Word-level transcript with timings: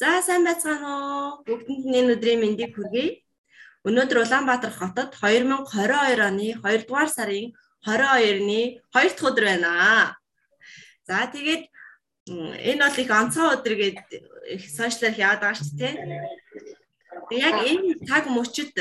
За 0.00 0.22
сайн 0.24 0.46
байцгаана 0.48 0.90
уу? 0.96 1.44
Бүгдэнд 1.44 1.92
энэ 2.00 2.12
өдрийн 2.16 2.40
мэндийг 2.40 2.72
хүргэе. 2.72 3.20
Өнөөдөр 3.84 4.24
Улаанбаатар 4.24 4.72
хотод 4.72 5.12
2022 5.12 6.24
оны 6.24 6.56
2 6.56 6.88
дугаар 6.88 7.10
сарын 7.12 7.52
22-ны 7.84 8.80
2 8.80 9.12
дахь 9.12 9.28
өдөр 9.28 9.44
байна. 9.44 10.16
За 11.04 11.28
тэгээд 11.28 11.68
энэ 12.64 12.80
бол 12.80 12.96
их 13.04 13.10
онцгой 13.20 13.48
өдөр 13.60 13.74
гээд 13.76 13.98
их 14.56 14.62
сошиалар 14.72 15.20
яваад 15.20 15.40
байгаа 15.44 15.60
шүү 15.60 15.76
дээ. 15.76 15.94
Яг 17.36 17.56
энэ 17.68 18.00
цаг 18.08 18.24
мөчид 18.32 18.72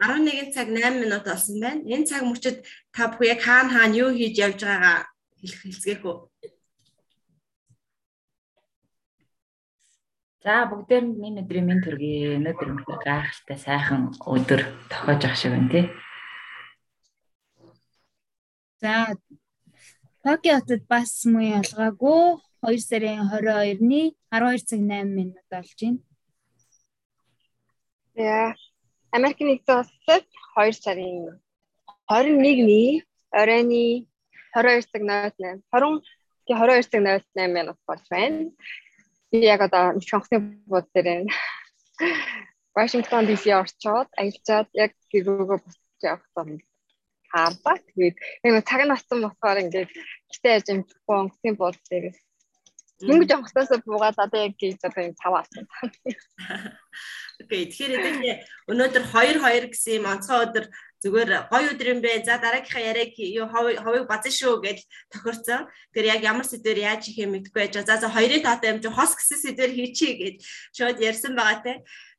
11 0.00 0.56
цаг 0.56 0.72
8 0.72 0.96
минут 0.96 1.28
болсон 1.28 1.60
байна. 1.60 1.84
Энэ 1.84 2.08
цаг 2.08 2.24
мөчид 2.24 2.64
та 2.96 3.12
бүхэн 3.12 3.36
яг 3.36 3.40
хаана 3.44 3.72
хаана 3.76 4.00
юу 4.00 4.10
хийж 4.16 4.40
явж 4.40 4.64
байгаагаа 4.64 5.12
хэлэх 5.44 5.60
хэлцгээхүү. 5.60 6.16
За 10.44 10.68
бүгдээрэнд 10.70 11.16
минь 11.18 11.40
өдрийн 11.42 11.66
минь 11.66 11.82
төргий 11.82 12.38
өнөөдөр 12.38 12.68
өнөхөр 12.72 13.00
гайхалтай 13.02 13.58
сайхан 13.58 14.02
өдөр 14.22 14.60
тохиож 14.90 15.22
ах 15.26 15.34
шиг 15.34 15.50
байна 15.54 15.70
тий. 15.74 15.86
За 18.78 19.18
Токио 20.22 20.54
хотод 20.58 20.82
бас 20.92 21.10
муу 21.26 21.42
ялгаагүй 21.42 22.22
2 22.62 22.78
сарын 22.86 23.26
22-ны 23.32 24.00
12 24.30 24.68
цаг 24.68 24.80
8 24.86 25.10
минут 25.18 25.46
болж 25.50 25.70
байна. 25.80 25.98
Яа. 28.14 28.54
Америк 29.10 29.38
нэгдсэн 29.42 29.78
улсад 29.82 30.24
2 30.54 30.72
сарын 30.84 31.38
21-ний 32.06 33.02
оройны 33.40 34.06
22 34.54 34.86
цаг 34.92 35.02
08 35.02 35.66
20 35.74 36.02
22 36.46 36.90
цаг 36.90 37.02
08 37.02 37.56
минут 37.56 37.78
болж 37.86 38.04
байна. 38.10 38.54
Би 39.30 39.44
яг 39.44 39.60
одоо 39.60 39.92
Мичхонхны 39.92 40.38
бод 40.66 40.86
дээр 40.94 41.06
байна. 41.06 41.32
Вашингтон 42.74 43.26
ДС 43.26 43.44
орчоод 43.60 44.08
аялжаад 44.20 44.68
яг 44.72 44.92
гэрөөгөө 45.12 45.58
буцаж 45.62 46.02
явах 46.02 46.28
юм. 46.36 46.60
Хаалба. 47.32 47.72
Тэгээд 47.92 48.16
яг 48.44 48.64
цаг 48.68 48.80
нь 48.84 48.94
ацсан 48.94 49.18
болохоор 49.20 49.62
ингээд 49.62 49.90
гэтээ 50.32 50.56
яж 50.58 50.66
амжихгүй 50.72 51.16
онгоцны 51.18 51.52
бод 51.60 51.76
дээр 51.90 52.06
Мөнгө 52.98 53.28
жонгосоос 53.30 53.84
буугаад 53.86 54.18
одоо 54.18 54.50
яг 54.50 54.54
гэж 54.58 54.82
одоо 54.82 55.02
юм 55.06 55.14
цав 55.14 55.34
авсан. 55.38 55.70
Окей. 57.38 57.62
Тэгэхээр 57.70 57.94
өнөөдөр 58.66 59.04
2 59.14 59.38
2 59.38 59.70
гэсэн 59.70 60.02
юм 60.02 60.10
онцгой 60.10 60.42
өдөр 60.50 60.66
зүгээр 61.02 61.46
гоё 61.46 61.70
өдөр 61.72 61.88
юм 61.94 62.00
бэ. 62.02 62.26
За 62.26 62.38
дараагийнхаа 62.42 62.82
яриаг 62.82 63.14
юу 63.18 63.46
ховыг 63.46 64.06
базан 64.10 64.34
шүү 64.34 64.58
гэж 64.66 64.78
тохирцсон. 65.14 65.70
Тэр 65.94 66.04
яг 66.10 66.20
ямар 66.26 66.46
сэдвэр 66.46 66.78
яаж 66.90 67.06
хийх 67.06 67.22
юм 67.22 67.38
мэдэхгүй 67.38 67.70
байж 67.70 67.72
байгаа. 67.78 67.86
За 67.86 68.02
за 68.02 68.08
хоёрын 68.10 68.42
таатай 68.42 68.74
юм 68.74 68.82
чи 68.82 68.90
хос 68.90 69.14
гэсэн 69.14 69.38
сэдвэр 69.38 69.72
хийчихье 69.78 70.14
гэж 70.18 70.36
шууд 70.74 70.98
ярьсан 70.98 71.38
байгаа 71.38 71.62
те. 71.62 71.72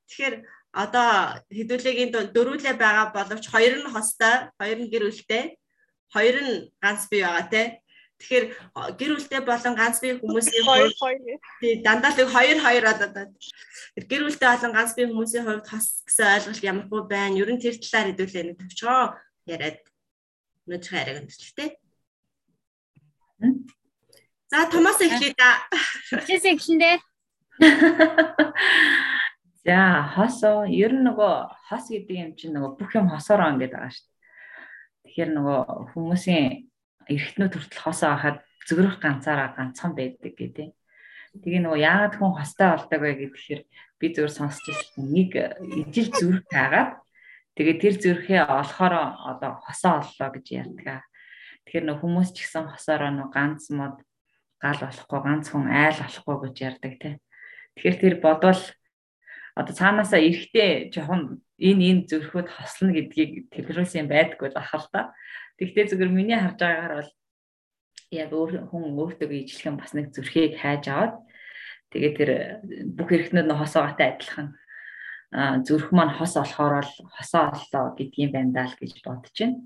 Тэгэхээр 0.08 0.36
одоо 0.72 1.10
хэдүүлээгийн 1.52 2.12
дөрүүлээ 2.32 2.76
байгаа 2.80 3.12
боловч 3.12 3.46
хоёр 3.52 3.74
нь 3.84 3.92
хостой, 3.92 4.54
хоёр 4.56 4.78
нь 4.80 4.92
гэр 4.94 5.04
бүлтэй, 5.10 5.44
хоёр 6.14 6.38
нь 6.40 6.54
ганц 6.80 7.10
бий 7.12 7.22
байгаа 7.26 7.46
те. 7.52 7.64
Тэгэхээр 8.20 8.46
гэр 9.00 9.12
бүлтэй 9.16 9.42
болон 9.48 9.74
ганц 9.80 10.04
бие 10.04 10.20
хүмүүсийн 10.20 10.68
хоёр 10.68 10.92
тий 11.64 11.80
дандаа 11.80 12.12
л 12.12 12.28
хоёр 12.28 12.60
хоёр 12.60 12.84
одоо 12.92 13.32
гэр 13.96 14.28
бүлтэй 14.28 14.50
болон 14.52 14.76
ганц 14.76 14.92
бие 14.92 15.08
хүмүүсийн 15.08 15.48
хувьд 15.48 15.72
хас 15.72 16.04
гэсэн 16.04 16.28
ойлголт 16.36 16.68
ямаргүй 16.68 17.02
байна. 17.08 17.40
Ер 17.40 17.48
нь 17.48 17.64
тэр 17.64 17.80
талаар 17.80 18.12
хэдүүлээ 18.12 18.44
нэг 18.44 18.60
төвчгөө 18.60 19.04
яриад 19.48 19.80
өнөөдөр 20.68 20.92
хараг 20.92 21.16
өндөрлөлтэй. 21.24 21.70
За 24.52 24.68
Томас 24.68 25.00
эхлэе 25.00 25.32
да. 25.40 25.64
Чис 26.28 26.44
эхлэндээ. 26.44 27.00
За 29.64 30.12
хосоо 30.16 30.68
ер 30.68 30.92
нь 30.92 31.08
нөгөө 31.08 31.36
хос 31.72 31.88
гэдэг 31.88 32.18
юм 32.20 32.32
чинь 32.36 32.52
нөгөө 32.56 32.72
бүх 32.76 32.92
юм 33.00 33.08
хосоор 33.14 33.48
он 33.48 33.60
гэдэг 33.60 33.80
байгаа 33.80 33.96
шүү 33.96 34.04
дээ. 34.04 34.16
Тэгэхээр 35.08 35.32
нөгөө 35.40 35.60
хүмүүсийн 35.94 36.69
эргэтнүүд 37.10 37.54
хүртэл 37.58 37.84
хосоо 37.84 38.12
ахад 38.14 38.38
зөвөрөх 38.70 39.02
ганцаараа 39.02 39.58
ганцхан 39.58 39.94
байдаг 39.98 40.34
гэдэг. 40.38 40.70
Тэгээ 41.42 41.62
нөгөө 41.66 41.82
яагаад 41.82 42.14
хүн 42.18 42.34
хостой 42.38 42.68
болдог 42.74 43.00
вэ 43.02 43.12
гэхээр 43.18 43.62
би 44.00 44.06
зөвөр 44.14 44.34
сонсч 44.34 44.64
ирсэн 44.70 45.06
нэг 45.14 45.32
ижил 45.78 46.10
зүрх 46.14 46.46
таагаад 46.50 46.92
тэгээ 47.54 47.76
тэр 47.82 47.96
зүрхээ 48.02 48.42
олохоор 48.46 48.94
одоо 49.30 49.52
хосоо 49.62 50.02
оллоо 50.02 50.30
гэж 50.34 50.46
ярьдаг. 50.58 51.06
Тэгэхээр 51.66 51.86
нөгөө 51.86 52.02
хүмүүс 52.02 52.30
ч 52.34 52.38
гэсэн 52.46 52.66
хосоороо 52.74 53.12
нөгөө 53.14 53.34
ганц 53.34 53.70
мод 53.70 54.02
гал 54.58 54.80
болохгүй 54.82 55.20
ганц 55.22 55.46
хүн 55.54 55.66
айл 55.70 55.98
болохгүй 56.02 56.36
гэж 56.50 56.56
ярьдаг 56.66 56.94
тий. 56.98 57.16
Тэгэхээр 57.78 57.98
тэр 58.02 58.16
бодвол 58.26 58.62
одоо 59.60 59.74
цаанаасаа 59.76 60.24
эрэхтэй 60.24 60.88
жоохон 60.96 61.44
энэ 61.60 61.84
энэ 61.92 62.08
зүрхүүд 62.08 62.48
хослно 62.48 62.96
гэдгийг 62.96 63.52
тэлрүүлсэн 63.52 64.08
байдаггүй 64.08 64.56
бахал 64.56 64.88
та. 64.88 65.12
Тэгтээ 65.60 65.92
зүгээр 65.92 66.12
миний 66.16 66.40
харж 66.40 66.60
байгаагаар 66.64 66.96
бол 67.04 67.12
яг 68.16 68.30
өөр 68.32 68.52
хүн 68.72 68.84
өөртөө 68.96 69.30
ижлэх 69.44 69.76
бас 69.76 69.92
нэг 69.92 70.16
зүрхийг 70.16 70.56
хайж 70.56 70.88
аваад 70.88 71.16
тэгээ 71.92 72.12
тэр 72.16 72.32
бүх 72.96 73.08
хэрэгтнүүд 73.12 73.48
нь 73.52 73.60
хосоогоотой 73.60 74.08
адилхан 74.16 74.48
зүрх 75.68 75.92
маань 75.92 76.16
хос 76.16 76.34
олохоор 76.40 76.82
бол 76.82 76.94
хосоо 77.20 77.54
оллоо 77.54 77.86
гэдгийм 78.00 78.32
байна 78.32 78.52
даа 78.56 78.68
л 78.72 78.80
гэж 78.80 79.04
бодож 79.04 79.36
байна. 79.36 79.62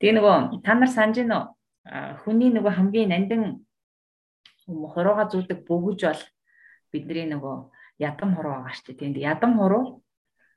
Тэгээ 0.00 0.14
нөгөө 0.18 0.36
та 0.64 0.72
нар 0.74 0.90
санаж 0.90 1.16
гинөө 1.20 1.42
хүний 2.24 2.50
нөгөө 2.50 2.72
хамгийн 2.72 3.12
нандин 3.12 3.42
хороогаа 4.66 5.28
зүүдэг 5.30 5.68
бөгөж 5.68 6.00
бол 6.02 6.22
бидний 6.90 7.28
нөгөө 7.30 7.56
ядам 7.98 8.34
хуруу 8.34 8.52
байгаа 8.58 8.74
шүү 8.74 8.94
дээ. 8.94 8.98
Тэгээд 8.98 9.24
ядам 9.24 9.52
хуруу 9.58 9.84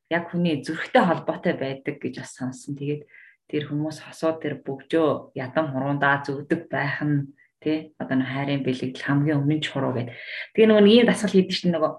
яг 0.10 0.32
хүний 0.32 0.64
зүрхтэй 0.64 1.04
холбоотой 1.04 1.54
байдаг 1.54 1.96
гэж 2.02 2.24
бас 2.24 2.34
сонсон. 2.36 2.76
Тэгээд 2.80 3.04
тэр 3.48 3.64
хүмүүс 3.72 4.04
хосууд 4.04 4.38
тэр 4.44 4.60
бөгжөө 4.64 5.36
ядам 5.36 5.72
хурундаа 5.72 6.24
зүгдэг 6.24 6.68
байх 6.68 7.00
нь 7.04 7.32
тий 7.64 7.96
одоо 8.00 8.16
нэг 8.20 8.28
хайрын 8.28 8.64
бэлэгдэл 8.64 9.08
хамгийн 9.08 9.40
өмнө 9.40 9.64
ч 9.64 9.72
хуруу 9.72 9.94
гэдэг. 9.96 10.16
Тэгээ 10.56 10.68
нөгөө 10.68 10.92
ийм 10.92 11.06
дасгал 11.08 11.34
хийдэг 11.36 11.56
чинь 11.56 11.74
нөгөө 11.76 11.92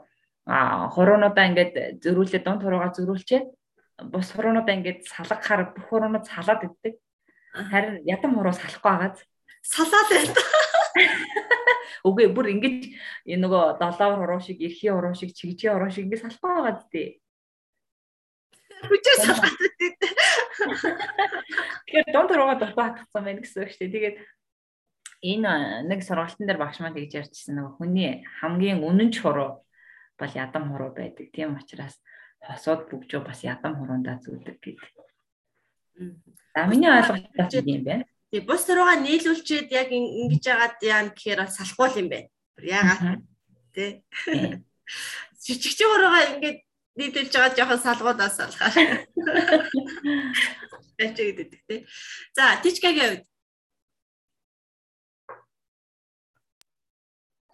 хуруунуудаа 0.95 1.45
ингээд 1.49 1.73
зөрүүлээ 2.05 2.43
дунд 2.45 2.63
хуруугаа 2.65 2.93
зөрүүлчихэд 2.97 3.47
бус 4.13 4.29
хуруунуудаа 4.33 4.75
ингээд 4.77 5.01
салгахаар 5.09 5.73
бүх 5.73 5.85
хуруунууд 5.89 6.25
салаад 6.25 6.65
иддэг. 6.69 6.95
Харин 7.53 8.05
ядам 8.05 8.37
хуруу 8.37 8.53
салахгүй 8.53 8.93
байгаад 8.93 9.17
салаад 9.65 10.09
байна. 10.13 10.68
Үгүй 12.09 12.29
бүр 12.31 12.47
ингэж 12.55 12.79
энэ 13.27 13.43
нөгөө 13.43 13.65
долоо 13.83 14.11
хуруу 14.19 14.41
шиг, 14.43 14.63
эрхийн 14.63 14.95
хуруу 14.95 15.15
шиг, 15.15 15.35
чигжийн 15.35 15.75
хуруу 15.75 15.91
шиг 15.91 16.07
ингэ 16.07 16.23
салахгүй 16.23 16.51
байгаад 16.55 16.81
тий. 16.93 17.21
Хүчээр 18.87 19.19
салгаад 19.27 19.57
байдаг. 19.59 20.13
Тэгэхээр 21.89 22.07
дунд 22.15 22.31
руугаа 22.31 22.57
дутаа 22.59 22.87
хатгсан 22.95 23.23
байна 23.27 23.43
гэсэн 23.43 23.63
үг 23.67 23.71
шүү 23.75 23.81
дээ. 23.83 23.95
Тэгээд 23.95 24.17
энэ 25.19 25.53
нэг 25.91 26.01
сургалтын 26.07 26.47
дээр 26.47 26.63
багш 26.63 26.79
маань 26.79 26.95
тэгж 26.95 27.13
ярьжсэн 27.19 27.59
нөгөө 27.59 27.75
хүний 27.83 28.23
хамгийн 28.39 28.79
үнэн 28.87 29.11
ч 29.11 29.19
хуруу 29.27 29.67
бол 30.15 30.33
ядам 30.39 30.71
хуруу 30.71 30.95
байдаг. 30.95 31.27
Тийм 31.35 31.59
учраас 31.59 31.99
хосууд 32.47 32.87
бүгжөө 32.87 33.23
бас 33.27 33.43
ядам 33.43 33.75
хурундаа 33.83 34.23
зүудэг 34.23 34.63
гэдэг. 34.63 34.95
За 36.55 36.67
миний 36.71 36.91
ойлголт 36.91 37.27
юм 37.67 37.83
байна. 37.83 38.05
Тий 38.31 38.41
бус 38.45 38.69
руугаа 38.69 39.01
нийлүүлчихэд 39.01 39.73
яг 39.73 39.89
ингэж 39.93 40.45
яагаад 40.53 40.77
яана 40.85 41.11
гэхээр 41.17 41.41
салахгүй 41.49 41.89
юм 42.01 42.09
байна. 42.13 42.29
Яагаад 42.61 43.25
тий. 43.73 44.05
Жижигч 45.45 45.81
хуруугаа 45.89 46.37
ингэж 46.37 46.57
нийтэлж 46.99 47.33
байгаа 47.33 47.57
жоохон 47.57 47.81
салгуудаас 47.81 48.37
салахаар. 48.37 49.09
Яч 51.05 51.17
гэдэг 51.17 51.51
тий. 51.69 51.81
За 52.37 52.61
тичкагийн 52.61 53.09
хувьд 53.09 53.25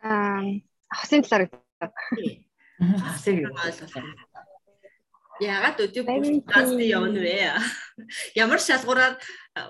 аа 0.03 0.43
хосын 0.91 1.23
талаар 1.23 1.45
хосыг 3.05 3.37
Ягаад 5.43 5.81
өдөө 5.83 6.05
подкаст 6.07 6.79
явна 6.79 7.19
вэ? 7.19 7.59
Ямар 8.39 8.61
шалгуураар 8.63 9.19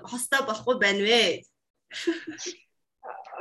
хостой 0.04 0.44
болохгүй 0.44 0.76
байна 0.76 1.00
вэ? 1.00 1.40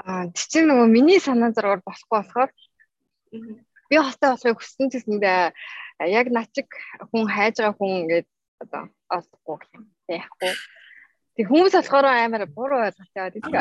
Аа 0.07 0.31
тийм 0.31 0.71
нөгөө 0.71 0.87
миний 0.87 1.19
санаа 1.19 1.51
зургаар 1.51 1.83
болохгүй 1.83 2.15
болохоор 2.15 2.51
би 3.91 3.95
хостой 3.99 4.29
болохыг 4.31 4.55
хүссэн 4.55 4.87
гэсэндээ 4.87 5.51
яг 6.07 6.27
начиг 6.31 6.71
хүн 7.11 7.27
хайж 7.27 7.59
байгаа 7.59 7.75
хүн 7.75 7.91
ингээд 8.07 8.27
одоо 8.63 8.83
олохгүй 9.11 9.59
юм 9.75 9.83
яахгүй. 10.07 10.55
Тэг 11.35 11.45
хүмүүс 11.51 11.75
болохоор 11.75 12.07
амар 12.07 12.47
буруу 12.47 12.87
ойлголт 12.87 13.19
яваад 13.19 13.35
идэг. 13.35 13.55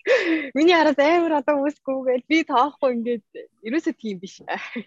Миний 0.58 0.74
хараас 0.74 0.98
амар 0.98 1.38
одоо 1.38 1.62
үсгүүгээл 1.62 2.26
би 2.26 2.42
тоохгүй 2.42 2.90
ингээд 2.96 3.26
ерөөсөө 3.70 3.94
тийм 4.02 4.18
биш. 4.18 4.40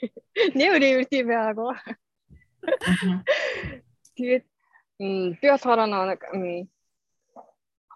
Нэр 0.59 0.75
нэр 0.81 1.07
тийм 1.07 1.31
байгаагүй. 1.31 1.77
Тэгээд 4.15 4.45
би 4.99 5.47
болохоор 5.49 5.85
нэг 5.89 6.19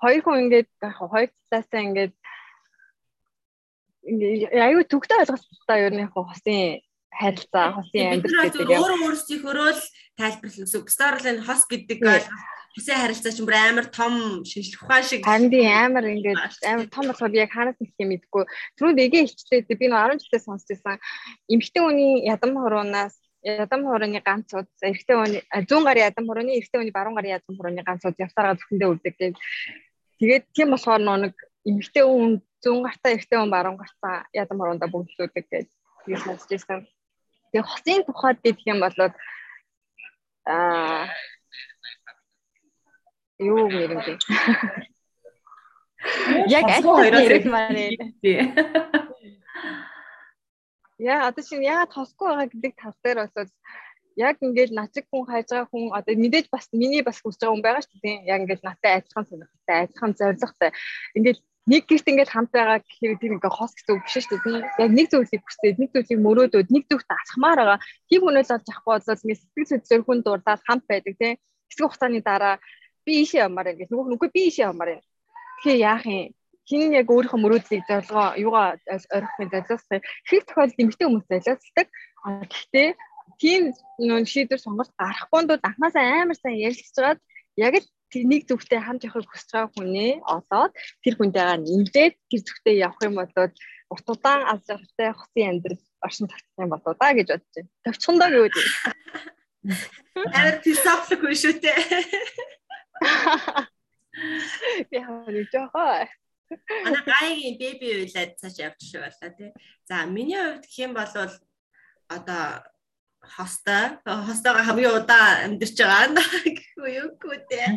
хоёр 0.02 0.22
хүн 0.22 0.42
ингээд 0.46 0.70
хоёр 0.82 1.30
талаасаа 1.50 1.82
ингээд 1.86 2.14
аюу 4.08 4.84
төгтөө 4.88 5.18
ойлголттой 5.24 5.80
ер 5.84 5.94
нь 5.94 6.12
хосын 6.14 6.80
харилцаа 7.12 7.68
хосын 7.76 8.14
амьдрал 8.14 8.46
гэдэг 8.46 8.70
яг 8.72 8.82
өөрөө 8.82 9.00
өөрсдийнхөө 9.04 9.54
л 9.74 9.84
тайлбарлах 10.18 10.56
гэсэн. 10.64 10.86
Бусдаар 10.86 11.16
л 11.18 11.46
хос 11.48 11.64
гэдэг 11.68 12.00
хосын 12.78 12.98
харилцаа 13.02 13.34
чинь 13.34 13.48
бүр 13.50 13.58
амар 13.58 13.88
том 13.90 14.14
шинжлэх 14.46 14.86
ухаан 14.86 15.04
шиг 15.04 15.26
харин 15.26 15.50
би 15.50 15.66
амар 15.66 16.06
ингээд 16.14 16.40
амар 16.72 16.88
том 16.94 17.06
болохоор 17.10 17.34
яг 17.34 17.52
ханаас 17.52 17.78
нэг 17.82 17.92
юм 17.98 18.10
мэдгүй. 18.14 18.44
Түрүүнд 18.78 19.02
эгээ 19.02 19.24
хичтэй 19.28 19.66
би 19.66 19.88
нэг 19.90 19.98
10 20.14 20.22
жилдээ 20.22 20.46
сонсч 20.46 20.66
байсан. 20.70 21.02
Эмэгтэй 21.50 21.82
хүний 21.82 22.30
ядам 22.30 22.54
хуруунаас 22.56 23.18
ядам 23.44 23.82
хурууны 23.86 24.22
ганц 24.22 24.54
уд 24.54 24.70
эрэгтэй 24.82 25.16
хүний 25.16 25.42
100 25.54 25.86
гарын 25.86 26.08
ядам 26.10 26.26
хурууны 26.28 26.52
эрэгтэй 26.58 26.80
хүний 26.80 26.96
баруун 26.96 27.16
гарын 27.16 27.36
ядам 27.38 27.54
хурууны 27.58 27.84
ганц 27.84 28.02
уд 28.06 28.18
явсараа 28.18 28.58
зөвхөндөө 28.58 28.90
үрдэг 28.98 29.16
гэж. 29.18 29.36
Тэгээд 30.20 30.46
тийм 30.56 30.70
болохоор 30.74 31.02
нэг 31.02 31.36
эмэгтэй 31.66 32.04
хүн 32.04 32.42
100 32.66 32.86
гартаа 32.86 33.12
эрэгтэй 33.14 33.38
хүн 33.40 33.54
баруун 33.54 33.78
гартаа 33.78 34.26
ядам 34.34 34.58
хуруундаа 34.58 34.90
бүгдлүүдэг 34.90 35.46
гэж 35.52 35.68
тэгээд 36.06 36.24
сонсч 36.26 36.50
байсан. 36.50 36.88
Тэгээ 37.52 37.70
хосын 37.70 38.02
тухайд 38.08 38.40
гэх 38.44 38.60
юм 38.66 38.80
бол 38.82 38.96
аа 40.48 41.08
юу 43.40 43.68
нэрэн 43.70 44.02
бэ? 44.02 44.14
Яг 46.48 46.66
ажил 46.66 46.98
хэрэг 46.98 47.46
маань. 47.46 47.98
Яа 50.98 51.30
одоо 51.30 51.44
чинь 51.46 51.62
яагаад 51.62 51.94
тосгүй 51.94 52.28
байгаа 52.28 52.48
гэдэг 52.50 52.74
тал 52.82 52.96
дээр 53.04 53.20
бол 53.30 53.52
яг 54.18 54.38
ингээд 54.42 54.74
начиг 54.74 55.06
хүн 55.14 55.30
хайж 55.30 55.48
байгаа 55.54 55.70
хүн 55.70 55.94
одоо 55.94 56.14
мэдээж 56.18 56.48
бас 56.50 56.66
миний 56.74 57.06
бас 57.06 57.22
хүсэж 57.22 57.42
байгаа 57.46 57.54
хүн 57.54 57.66
байгаа 57.66 57.84
шүү 57.86 58.02
дээ. 58.02 58.18
Яг 58.26 58.40
ингээд 58.42 58.66
надтай 58.66 58.92
адилхан 58.98 59.26
сонирхолтой, 59.30 59.78
адилхан 59.86 60.12
зоригтой. 60.18 60.72
Ингээд 61.18 61.40
нэг 61.70 61.84
гэрт 61.86 62.08
ингээд 62.10 62.34
хамт 62.34 62.52
байгаа 62.56 62.80
гэхээр 62.82 63.20
тийм 63.22 63.34
ингээд 63.38 63.58
хос 63.60 63.72
гэсэн 63.78 63.94
үг 63.94 64.04
биш 64.10 64.16
шүү 64.26 64.40
дээ. 64.42 64.66
Яг 64.82 64.92
нэг 64.98 65.08
зүйлийг 65.14 65.44
хүсээд, 65.46 65.78
нэг 65.78 65.90
зүйлийг 65.94 66.20
мөрөөдөөд, 66.26 66.70
нэг 66.74 66.84
зүйлд 66.90 67.10
алхмаар 67.14 67.60
байгаа. 67.62 67.80
Тийм 68.10 68.22
хүнээс 68.26 68.50
олж 68.56 68.68
авахгүй 68.72 68.94
бол 68.98 69.22
ингээд 69.22 69.42
сэтгэл 69.44 69.70
хөдлөөр 69.78 70.04
хүн 70.08 70.20
дурдаад 70.26 70.62
хамт 70.66 70.86
байдаг 70.90 71.14
тийм. 71.22 71.36
Хэсэг 71.70 71.84
хугацааны 71.86 72.22
дараа 72.26 72.56
би 73.06 73.12
ийшээ 73.22 73.46
ямаар 73.46 73.70
ингээд 73.76 73.92
нөгөө 73.94 74.08
нүггүй 74.10 74.30
би 74.34 74.42
ийшээ 74.50 74.66
ямаар. 74.72 74.98
Тэгэхээр 75.62 75.78
яах 75.78 76.06
юм? 76.10 76.34
Хин 76.68 76.94
яг 76.94 77.08
өөрийнхөө 77.08 77.40
мөрөөдлийг 77.42 77.84
зорилгоо 77.88 78.28
юугаа 78.36 78.68
орхихын 78.88 79.52
зорилгостой 79.52 80.00
их 80.04 80.44
тохиолдолд 80.46 80.82
эмэгтэй 80.84 81.08
хүмүүс 81.08 81.28
зорилгоцдаг. 81.32 81.88
Гэхдээ 82.28 82.90
тийм 83.40 83.62
шийдвэр 84.04 84.62
сонголт 84.62 84.92
гарахгүй 85.00 85.42
дунд 85.48 85.64
анхнаасаа 85.64 86.28
амар 86.28 86.38
сайн 86.40 86.60
ярилцгаад 86.68 87.20
яг 87.56 87.74
л 87.80 87.88
нэг 88.16 88.48
зүгтээ 88.48 88.80
хамт 88.84 89.04
явахыг 89.08 89.28
хүсэж 89.32 89.50
байгаа 89.52 89.72
хүнээ 89.76 90.12
олоод 90.24 90.72
тэр 91.04 91.16
хүнтэйгээ 91.16 91.60
нэмдээд 91.60 92.14
тэр 92.32 92.42
зүгтээ 92.48 92.76
явах 92.88 93.02
юм 93.04 93.16
бол 93.20 93.32
урт 93.92 94.08
удаан 94.08 94.42
аз 94.52 94.60
жаргалтай 94.68 95.12
хосын 95.16 95.48
амьдрал 95.52 95.84
оршин 96.04 96.28
тогтох 96.28 96.60
юм 96.60 96.72
болоо 96.72 96.94
да 97.00 97.14
гэж 97.16 97.28
бодож 97.28 97.52
байна. 97.56 97.70
Төвчхөндөө 97.84 98.30
гэвэл 98.32 98.72
амар 100.36 100.58
философик 100.64 101.22
үү 101.24 101.36
шүү 101.36 101.56
дээ. 101.64 101.80
Би 104.90 104.98
хавар 105.04 105.36
жоохоо. 105.52 106.08
Манай 106.84 107.04
гайгийн 107.04 107.56
беби 107.60 107.88
уйлаад 108.00 108.32
цааш 108.40 108.56
явж 108.68 108.80
шүү 108.88 109.02
болоо 109.04 109.32
тий. 109.38 109.52
За 109.88 110.06
миний 110.06 110.40
хувьд 110.40 110.64
гэх 110.64 110.78
юм 110.86 110.94
бол 110.96 111.12
одоо 112.08 112.64
хостой 113.36 114.00
хостойгоо 114.06 114.64
хамгийн 114.64 114.96
удаан 114.96 115.38
амьдарч 115.46 115.78
байгаа 115.78 116.24
гэхгүй 116.48 116.92
юу 117.02 117.10
гүтээ 117.20 117.68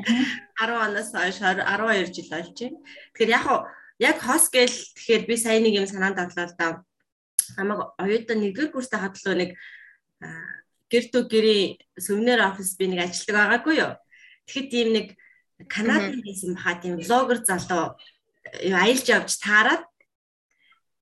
10 0.61 0.87
оноос 0.87 1.11
хойш 1.11 1.39
12 1.43 2.15
жил 2.15 2.31
болж 2.31 2.59
байна. 2.59 2.79
Тэгэхээр 3.15 3.35
яг 3.35 3.47
яг 3.99 4.17
хос 4.23 4.45
гэл 4.55 4.77
тэгэхээр 4.97 5.23
би 5.27 5.35
сая 5.37 5.59
нэг 5.59 5.75
юм 5.81 5.87
санаанд 5.91 6.23
орлоо 6.23 6.47
л 6.47 6.55
да. 6.59 6.69
Хамаг 7.57 7.99
оюутан 7.99 8.39
нэгдүгээр 8.41 8.71
курстай 8.73 9.01
хадлуу 9.03 9.35
нэг 9.35 9.51
гэртүү 10.91 11.23
гэрийн 11.27 11.79
сүмнэр 11.99 12.41
офис 12.51 12.79
би 12.79 12.87
нэг 12.87 13.01
ажилладаг 13.11 13.35
байгаагүй 13.67 13.75
юу. 13.83 13.93
Тэгэхэд 14.47 14.69
тийм 14.71 14.89
нэг 14.95 15.07
Канадын 15.69 16.25
байсан 16.25 16.55
баха 16.57 16.81
тийм 16.81 16.97
блогер 16.97 17.45
залуу 17.45 17.99
аялж 18.47 19.07
явж 19.09 19.37
таарад 19.41 19.85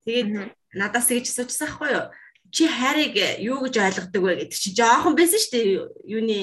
тэгээд 0.05 0.55
надаас 0.75 1.09
тэгж 1.09 1.31
асуужсан 1.31 1.69
байхгүй 1.69 1.91
юу? 1.95 2.07
Чи 2.51 2.65
хайрыг 2.67 3.15
юу 3.45 3.65
гэж 3.69 3.75
ойлгодог 3.77 4.23
вэ 4.25 4.33
гэдэг 4.45 4.59
чи 4.59 4.73
жоохон 4.73 5.15
байсан 5.15 5.41
шүү 5.41 5.53
дээ. 5.53 5.67
Юуны 6.09 6.39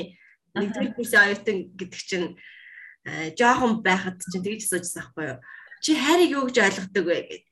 нэгдүгээр 0.53 0.94
курсын 0.94 1.21
оюутан 1.25 1.57
гэдэг 1.74 2.01
чинь 2.06 2.27
жоохон 3.38 3.81
байхад 3.81 4.21
чинь 4.21 4.45
тэгж 4.45 4.69
асуужсан 4.69 5.01
байхгүй 5.01 5.25
юу? 5.33 5.39
Чи 5.81 5.92
хайрыг 5.97 6.30
юу 6.31 6.45
гэж 6.50 6.57
ойлгодог 6.62 7.06
вэ 7.06 7.18
гэдэг. 7.25 7.44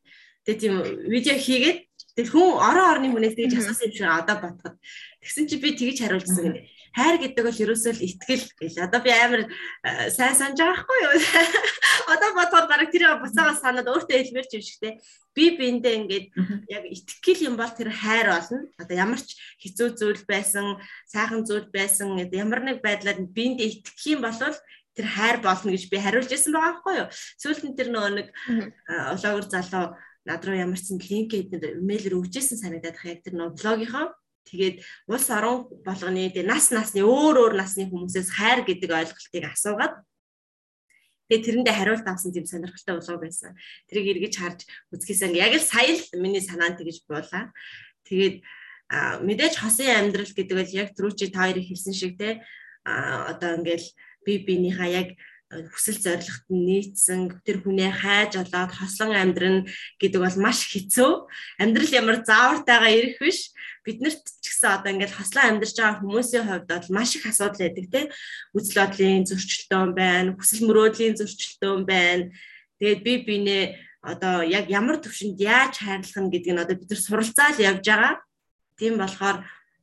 Тэгээ 0.44 0.62
тийм 0.62 0.76
видео 1.10 1.36
хийгээд 1.40 1.80
тэр 2.14 2.28
хүн 2.30 2.62
орон 2.62 2.88
орны 2.94 3.08
хүнээс 3.10 3.38
тэгж 3.38 3.54
асуусан 3.58 3.90
юм 3.90 3.96
шиг 3.98 4.10
одоо 4.10 4.38
бодоход 4.38 4.76
тэгсэн 5.24 5.46
чи 5.50 5.58
би 5.58 5.74
тэгж 5.74 5.98
хариулсан 6.04 6.46
гэнэ 6.46 6.62
хайр 6.94 7.18
гэдэг 7.18 7.44
бол 7.44 7.62
ерөөсөө 7.66 7.94
л 7.98 8.06
итгэл 8.06 8.46
гэл. 8.54 8.86
Одоо 8.86 9.02
би 9.02 9.10
амар 9.10 9.42
э, 9.50 10.10
сайн 10.14 10.38
санаж 10.38 10.62
байгаа 10.62 10.78
хгүй 10.86 11.00
юу? 11.02 11.14
Одоо 12.14 12.30
бодоход 12.38 12.70
бараг 12.70 12.90
тэр 12.94 13.18
буцаага 13.18 13.58
санаад 13.58 13.90
өөртөө 13.90 14.14
хэлмэрч 14.14 14.52
юм 14.54 14.64
шигтэй. 14.64 14.94
Би 15.34 15.58
биэндээ 15.58 15.94
ингээд 16.06 16.26
яг 16.70 16.84
итгэл 16.86 17.50
юм 17.50 17.56
бол 17.58 17.74
тэр 17.74 17.90
хайр 17.90 18.30
болно. 18.30 18.70
Одоо 18.78 18.96
ямар 18.96 19.18
ч 19.18 19.34
хэцүү 19.58 19.98
зүйл 19.98 20.22
байсан, 20.30 20.78
сайхан 21.10 21.42
зүйл 21.42 21.68
байсан, 21.74 22.14
ямар 22.30 22.62
нэг 22.62 22.86
байдлаар 22.86 23.26
биэндээ 23.26 23.82
итгэх 23.82 24.06
юм 24.14 24.22
бол 24.22 24.38
тэр 24.94 25.08
хайр 25.10 25.42
болно 25.42 25.74
гэж 25.74 25.90
би 25.90 25.98
хариулж 25.98 26.30
ирсэн 26.30 26.54
байгаа 26.54 26.78
байхгүй 26.78 26.96
юу? 27.02 27.10
Сүүлд 27.42 27.64
нь 27.66 27.74
тэр 27.74 27.90
нөгөө 27.90 28.12
нэг 28.14 28.28
влогер 29.18 29.46
залуу 29.50 29.98
над 30.30 30.46
руу 30.46 30.56
ямар 30.56 30.80
ч 30.80 30.94
линк 30.94 31.34
эднэр 31.34 31.82
имэйлээр 31.82 32.18
өгчээсэн 32.22 32.62
санагдаад 32.62 33.02
их 33.02 33.06
яг 33.10 33.20
тэр 33.26 33.36
нөгөө 33.36 33.58
блогийнхоо 33.58 34.08
Тэгээд 34.44 34.84
улс 35.08 35.28
орон 35.32 35.72
болгоны 35.88 36.30
тэгээ 36.32 36.48
нас 36.48 36.70
насны 36.70 37.02
өөр 37.02 37.36
өөр 37.48 37.54
насны 37.56 37.88
хүмүүсээс 37.88 38.30
хайр 38.36 38.68
гэдэг 38.68 38.92
ойлголтыг 38.92 39.44
асуугаад 39.48 39.96
тэгээ 41.32 41.46
тэрэндээ 41.48 41.76
хариулт 41.76 42.06
авсан 42.06 42.32
тийм 42.36 42.46
сонирхолтой 42.46 43.00
болов 43.00 43.20
байсан. 43.24 43.56
Тэрийг 43.88 44.20
эргэж 44.20 44.34
харж 44.38 44.60
үзэхээс 44.92 45.32
яг 45.34 45.54
л 45.58 45.64
сая 45.64 45.96
л 45.96 46.04
миний 46.20 46.44
санаанд 46.44 46.78
тэгж 46.78 47.08
буулаа. 47.08 47.50
Тэгээд 48.04 48.44
мэдээж 49.24 49.54
хосын 49.58 50.12
амьдрал 50.12 50.30
гэдэг 50.30 50.56
бол 50.60 50.72
яг 50.76 50.90
түрүү 50.94 51.12
чи 51.18 51.32
та 51.32 51.48
хоёрыг 51.48 51.66
хэлсэн 51.66 51.96
шиг 51.96 52.20
те 52.20 52.44
одоо 52.86 53.58
ингээл 53.58 53.88
би 54.28 54.34
биенийхээ 54.44 54.92
яг 54.92 55.10
хүсэл 55.74 56.00
зорилгот 56.02 56.48
нь 56.50 56.66
нийцсэн 56.66 57.42
тэр 57.46 57.62
хүнээ 57.62 57.92
хайж 57.94 58.42
олоод 58.42 58.72
хослон 58.74 59.14
амьдрна 59.14 59.70
гэдэг 60.02 60.20
бол 60.22 60.38
маш 60.42 60.66
хэцүү. 60.72 61.12
Амьдрал 61.62 61.92
ямар 61.94 62.18
заавартайгаа 62.26 62.92
ирэх 62.92 63.18
биш. 63.22 63.54
Биднэрт 63.86 64.24
ч 64.42 64.46
гэсэн 64.50 64.70
одоо 64.80 64.90
ингээд 64.96 65.14
хослон 65.14 65.44
амьдарч 65.60 65.76
байгаа 65.78 66.00
хүмүүсийн 66.02 66.46
хувьд 66.48 66.68
бол 66.72 66.90
маш 66.96 67.12
их 67.16 67.26
асуудал 67.30 67.62
байдаг 67.62 67.86
тийм. 67.92 68.08
Үзэл 68.56 68.80
бодлын 68.80 69.26
зөрчилдөөн 69.30 69.92
байна, 69.94 70.30
хүсэл 70.40 70.66
мөрөөдлийн 70.66 71.16
зөрчилдөөн 71.20 71.82
байна. 71.84 72.32
Тэгээд 72.80 73.02
би 73.04 73.14
бинээ 73.28 73.66
одоо 74.04 74.44
яг 74.44 74.68
ямар 74.68 75.00
төвшөнд 75.00 75.40
яаж 75.40 75.80
хайрлах 75.80 76.20
нь 76.20 76.32
гэдгийг 76.32 76.60
одоо 76.60 76.76
бид 76.76 76.92
нар 76.92 77.02
суралцаал 77.04 77.58
явж 77.60 77.84
байгаа. 77.88 78.14
Тийм 78.76 79.00
болохоор 79.00 79.38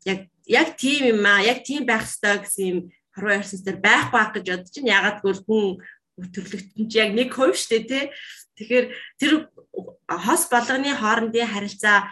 яг 0.05 0.29
яг 0.45 0.69
тийм 0.77 1.17
юм 1.17 1.25
аа, 1.25 1.41
яг 1.41 1.65
тийм 1.65 1.89
байх 1.89 2.05
ёстой 2.05 2.45
гэсэн 2.45 2.65
юм 2.69 2.81
хорвоо 3.21 3.37
ярьсан 3.37 3.61
дээр 3.61 3.79
байхгүй 3.85 4.17
байх 4.17 4.33
гэж 4.33 4.47
бодож 4.49 4.71
чинь 4.73 4.89
ягаад 4.89 5.19
гэвэл 5.21 5.45
хүн 5.45 5.65
төрлөختөн 6.33 6.87
чи 6.89 6.97
яг 6.97 7.11
нэг 7.13 7.29
хувь 7.37 7.57
штэ 7.57 7.85
тий. 7.85 8.05
Тэгэхээр 8.57 8.87
тэр 9.21 9.33
хос 10.09 10.49
болгоны 10.49 10.97
хоорондын 10.97 11.53
харилцаа 11.53 12.09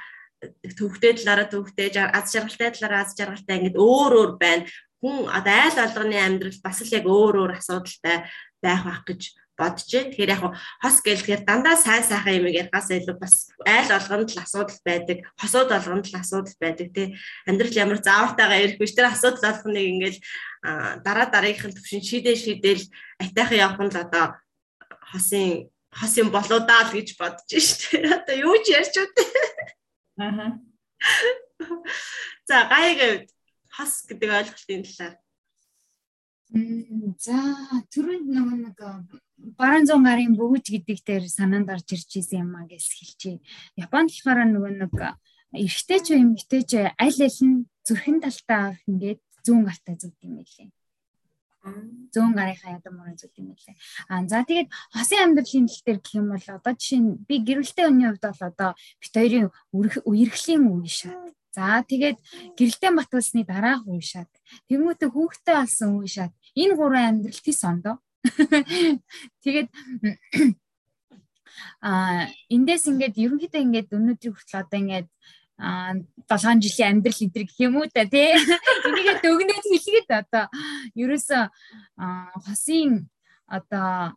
төвхтэй 0.77 1.17
талаараа 1.17 1.49
төвхтэй 1.49 1.88
аз 1.97 2.33
жаргалтай 2.33 2.71
талаараа 2.77 3.03
аз 3.05 3.17
жаргалтай 3.17 3.57
ингээд 3.59 3.81
өөр 3.81 4.12
өөр 4.21 4.33
байна. 4.37 4.69
Хүн 5.00 5.29
одоо 5.33 5.57
айл 5.57 5.77
болгоны 5.81 6.17
амьдрал 6.21 6.61
бас 6.62 6.79
л 6.85 6.95
яг 6.95 7.05
өөр 7.09 7.35
өөр 7.43 7.53
асуудалтай 7.59 8.29
байх 8.62 8.83
байх 8.85 9.03
гэж 9.09 9.21
бодож 9.59 9.91
байна. 9.91 10.11
Тэгэхээр 10.15 10.33
яг 10.33 10.43
хос 10.79 10.97
гэлэхээр 11.03 11.43
дандаа 11.43 11.75
сайн 11.75 12.07
сайхан 12.07 12.38
юм 12.38 12.47
ярихаас 12.47 12.88
илүү 12.95 13.17
бас 13.19 13.50
айл 13.67 13.91
олгонд 13.91 14.31
л 14.31 14.38
асуудал 14.38 14.81
байдаг, 14.87 15.19
хосууд 15.35 15.71
олгонд 15.75 16.07
л 16.07 16.17
асуудал 16.23 16.57
байдаг 16.62 16.88
тий. 16.95 17.07
Амьдрал 17.45 17.75
ямар 17.75 17.99
заавартайгаа 17.99 18.59
ирэх 18.62 18.79
биш 18.79 18.95
тэр 18.95 19.11
асуудал 19.11 19.50
олгоныг 19.50 19.87
ингээл 19.91 20.19
дараа 21.03 21.27
дараагийнх 21.27 21.67
нь 21.67 21.77
төвшин 21.77 22.03
шийдээ 22.07 22.37
шийдээл 22.38 22.85
айтайхан 23.19 23.59
явах 23.59 23.81
нь 23.83 23.93
л 23.93 23.99
одоо 23.99 24.27
хосын 25.11 25.67
хос 25.91 26.15
юм 26.23 26.31
болоо 26.31 26.62
даа 26.62 26.87
л 26.87 26.95
гэж 26.95 27.19
бодож 27.19 27.50
штэ. 27.50 28.07
Одоо 28.07 28.37
юу 28.38 28.57
ч 28.62 28.79
ярьч 28.79 28.95
үү. 28.95 29.09
Аа. 30.23 30.55
За 32.47 32.71
гайг 32.71 33.27
хос 33.75 34.07
гэдэг 34.07 34.31
ойлголтын 34.31 34.87
талаар 34.87 35.19
За 36.49 37.38
түрүүнд 37.93 38.29
нөгөө 38.33 38.57
нэг 38.65 38.79
баруун 39.57 39.87
зүүн 39.88 40.05
гарын 40.05 40.37
бөгж 40.37 40.67
гэдэг 40.75 40.99
дээр 41.07 41.25
санаанд 41.28 41.69
орж 41.71 41.88
ирж 41.97 42.11
исэн 42.21 42.45
юм 42.45 42.52
а 42.59 42.69
гэж 42.69 42.85
хэлчихье. 42.85 43.40
Японд 43.78 44.11
болохоор 44.12 44.45
нөгөө 44.45 44.73
нэг 44.83 44.93
эрэгтэй 45.57 46.00
ч 46.05 46.07
эмэгтэй 46.12 46.62
ч 46.69 46.73
аль 46.93 47.21
аль 47.25 47.40
нь 47.49 47.64
зүрхэн 47.87 48.21
талтаа 48.21 48.76
авах 48.76 48.85
ингээд 48.85 49.21
зүүн 49.45 49.64
гартаа 49.64 49.97
зүг 49.97 50.14
юм 50.21 50.37
байлээ. 50.37 50.69
Зүүн 52.12 52.33
гарынхаа 52.37 52.76
ядам 52.76 52.95
мөрөө 53.00 53.17
зүг 53.17 53.33
юм 53.40 53.57
байлээ. 53.57 53.76
Аа 54.12 54.28
за 54.28 54.45
тэгээд 54.45 54.69
хосын 54.93 55.21
амьдралын 55.25 55.67
тал 55.69 55.83
дээр 55.85 55.99
гэх 56.05 56.19
юм 56.21 56.28
бол 56.33 56.47
одоо 56.52 56.73
жишээ 56.76 57.00
нь 57.00 57.11
би 57.25 57.35
гэрэлтэй 57.49 57.87
хүний 57.88 58.09
хувьд 58.09 58.25
бол 58.28 58.43
одоо 58.52 58.71
бит 59.00 59.14
хоёрын 59.17 59.49
үерхлийн 60.05 60.64
үе 60.69 60.88
шат. 60.93 61.17
За 61.57 61.81
тэгээд 61.81 62.19
гэрэлтэй 62.57 62.93
батулсны 62.93 63.43
дараах 63.49 63.88
уушаад 63.88 64.31
тэгмүүтэ 64.69 65.07
хүүхдээ 65.09 65.57
алсан 65.57 65.97
уушаад 65.97 66.33
энэ 66.61 66.76
гурван 66.76 67.05
амьдрал 67.09 67.40
тис 67.40 67.64
ондоо. 67.64 67.97
Тэгээд 69.43 69.69
а 71.83 72.27
эндээс 72.51 72.85
ингээд 72.91 73.15
ерөнхийдөө 73.19 73.63
ингээд 73.63 73.89
өнөөдрийг 73.95 74.35
хүртэл 74.35 74.63
одоо 74.63 74.79
ингээд 74.79 75.09
а 75.59 75.95
7 76.31 76.63
жилийн 76.63 77.03
амьдрал 77.03 77.25
эдэр 77.27 77.45
гэх 77.47 77.59
юм 77.67 77.83
уу 77.83 77.91
та 77.91 78.07
тий? 78.07 78.31
Энийгээ 78.87 79.17
дөгнөөд 79.27 79.67
хэлгээд 79.67 80.11
одоо 80.23 80.45
ерөөсө 80.95 81.51
хосын 82.47 83.11
одоо 83.51 84.15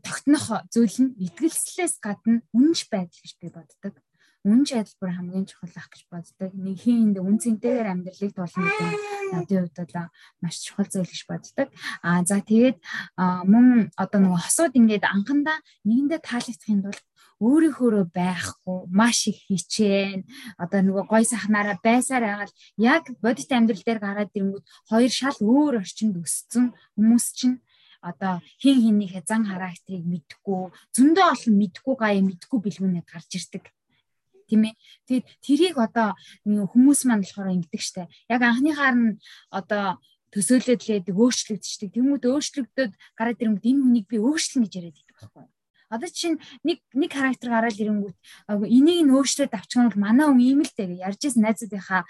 тогтнох 0.00 0.44
зүйл 0.72 0.96
нь 1.04 1.16
итгэлслээс 1.26 2.00
гадна 2.00 2.40
үнж 2.56 2.88
байдал 2.88 3.20
гэж 3.20 3.32
би 3.40 3.48
боддог 3.52 4.00
үнж 4.40 4.72
адилбар 4.72 5.12
хамгийн 5.20 5.44
чухал 5.44 5.76
ах 5.76 5.88
гэж 5.92 6.02
боддог. 6.08 6.50
Нэг 6.56 6.80
хин 6.80 7.12
энд 7.12 7.18
үнцэнтэйгээр 7.20 7.92
амьдралыг 7.92 8.32
тулна 8.32 8.72
гэдэг 8.72 9.00
надын 9.36 9.58
хувьд 9.68 9.78
бол 9.92 10.08
маш 10.40 10.56
чухал 10.64 10.88
зүйл 10.88 11.12
гэж 11.12 11.22
боддог. 11.28 11.68
Аа 12.00 12.24
за 12.24 12.40
тэгээд 12.40 12.80
мөн 13.20 13.92
одоо 14.00 14.18
нөгөө 14.24 14.40
хосууд 14.40 14.72
ингээд 14.80 15.04
анхандаа 15.04 15.60
нэгэндээ 15.84 16.20
таалагдахын 16.24 16.80
тулд 16.88 17.04
өөрийнхөөрөө 17.40 18.04
байхгүй 18.12 18.78
маш 18.92 19.28
их 19.32 19.40
хичээн 19.48 20.24
одоо 20.60 20.80
нөгөө 20.84 21.04
гой 21.08 21.24
сахнаараа 21.24 21.76
байсаар 21.80 22.24
агаал 22.24 22.52
яг 22.76 23.04
бодит 23.24 23.48
амьдрал 23.52 23.84
дээр 23.84 24.00
гараад 24.00 24.36
ирэнгүүт 24.36 24.66
хоёр 24.92 25.12
шал 25.12 25.38
өөр 25.40 25.80
орчинд 25.80 26.20
өссөн 26.20 26.76
хүмүүс 26.96 27.26
чинь 27.36 27.56
одоо 28.04 28.40
хин 28.60 28.76
хиннийхээ 28.84 29.24
зан 29.24 29.48
характерыг 29.48 30.04
мэдхгүй 30.04 30.72
зөндөө 30.96 31.26
олон 31.32 31.54
мэдхгүй 31.60 31.94
гаяа 31.96 32.22
мэдхгүй 32.28 32.58
бэлгүүнээ 32.60 33.04
гарч 33.08 33.30
ирдэг 33.40 33.64
тийм 34.50 34.62
ээ. 34.68 34.74
Тэгээд 35.06 35.26
тэрийг 35.46 35.76
одоо 35.78 36.18
хүмүүс 36.42 37.00
маань 37.06 37.22
болохоор 37.22 37.54
ингэдэг 37.54 37.82
штэ. 37.82 38.10
Яг 38.26 38.42
анхныхаар 38.42 38.96
нь 38.98 39.18
одоо 39.54 40.02
төсөөлөд 40.34 40.82
лээд 40.86 41.06
өөрчлөгдчихдэг. 41.10 41.94
Тэмүүд 41.94 42.22
өөрчлөгдөд 42.26 42.92
гараад 43.18 43.42
ирэнгүүт 43.42 43.70
энэ 43.70 43.82
хүнийг 43.82 44.06
би 44.10 44.18
өөрчлөн 44.18 44.62
гэж 44.66 44.72
яриад 44.78 44.96
байдаг 44.98 45.16
байхгүй 45.18 45.42
юу? 45.42 45.59
Одоо 45.90 46.08
чинь 46.08 46.38
нэг 46.62 46.78
нэг 46.94 47.10
характер 47.10 47.50
гараад 47.50 47.74
ирэнгүүт 47.74 48.18
энийг 48.48 49.00
нь 49.04 49.14
өөрчлөөд 49.14 49.50
авчих 49.50 49.82
нь 49.82 49.88
бол 49.90 49.98
манай 49.98 50.26
хүн 50.30 50.38
ийм 50.38 50.60
л 50.62 50.70
дээ 50.70 51.02
ярьж 51.02 51.20
ирсэн 51.26 51.42
найзуудынхаа 51.42 52.02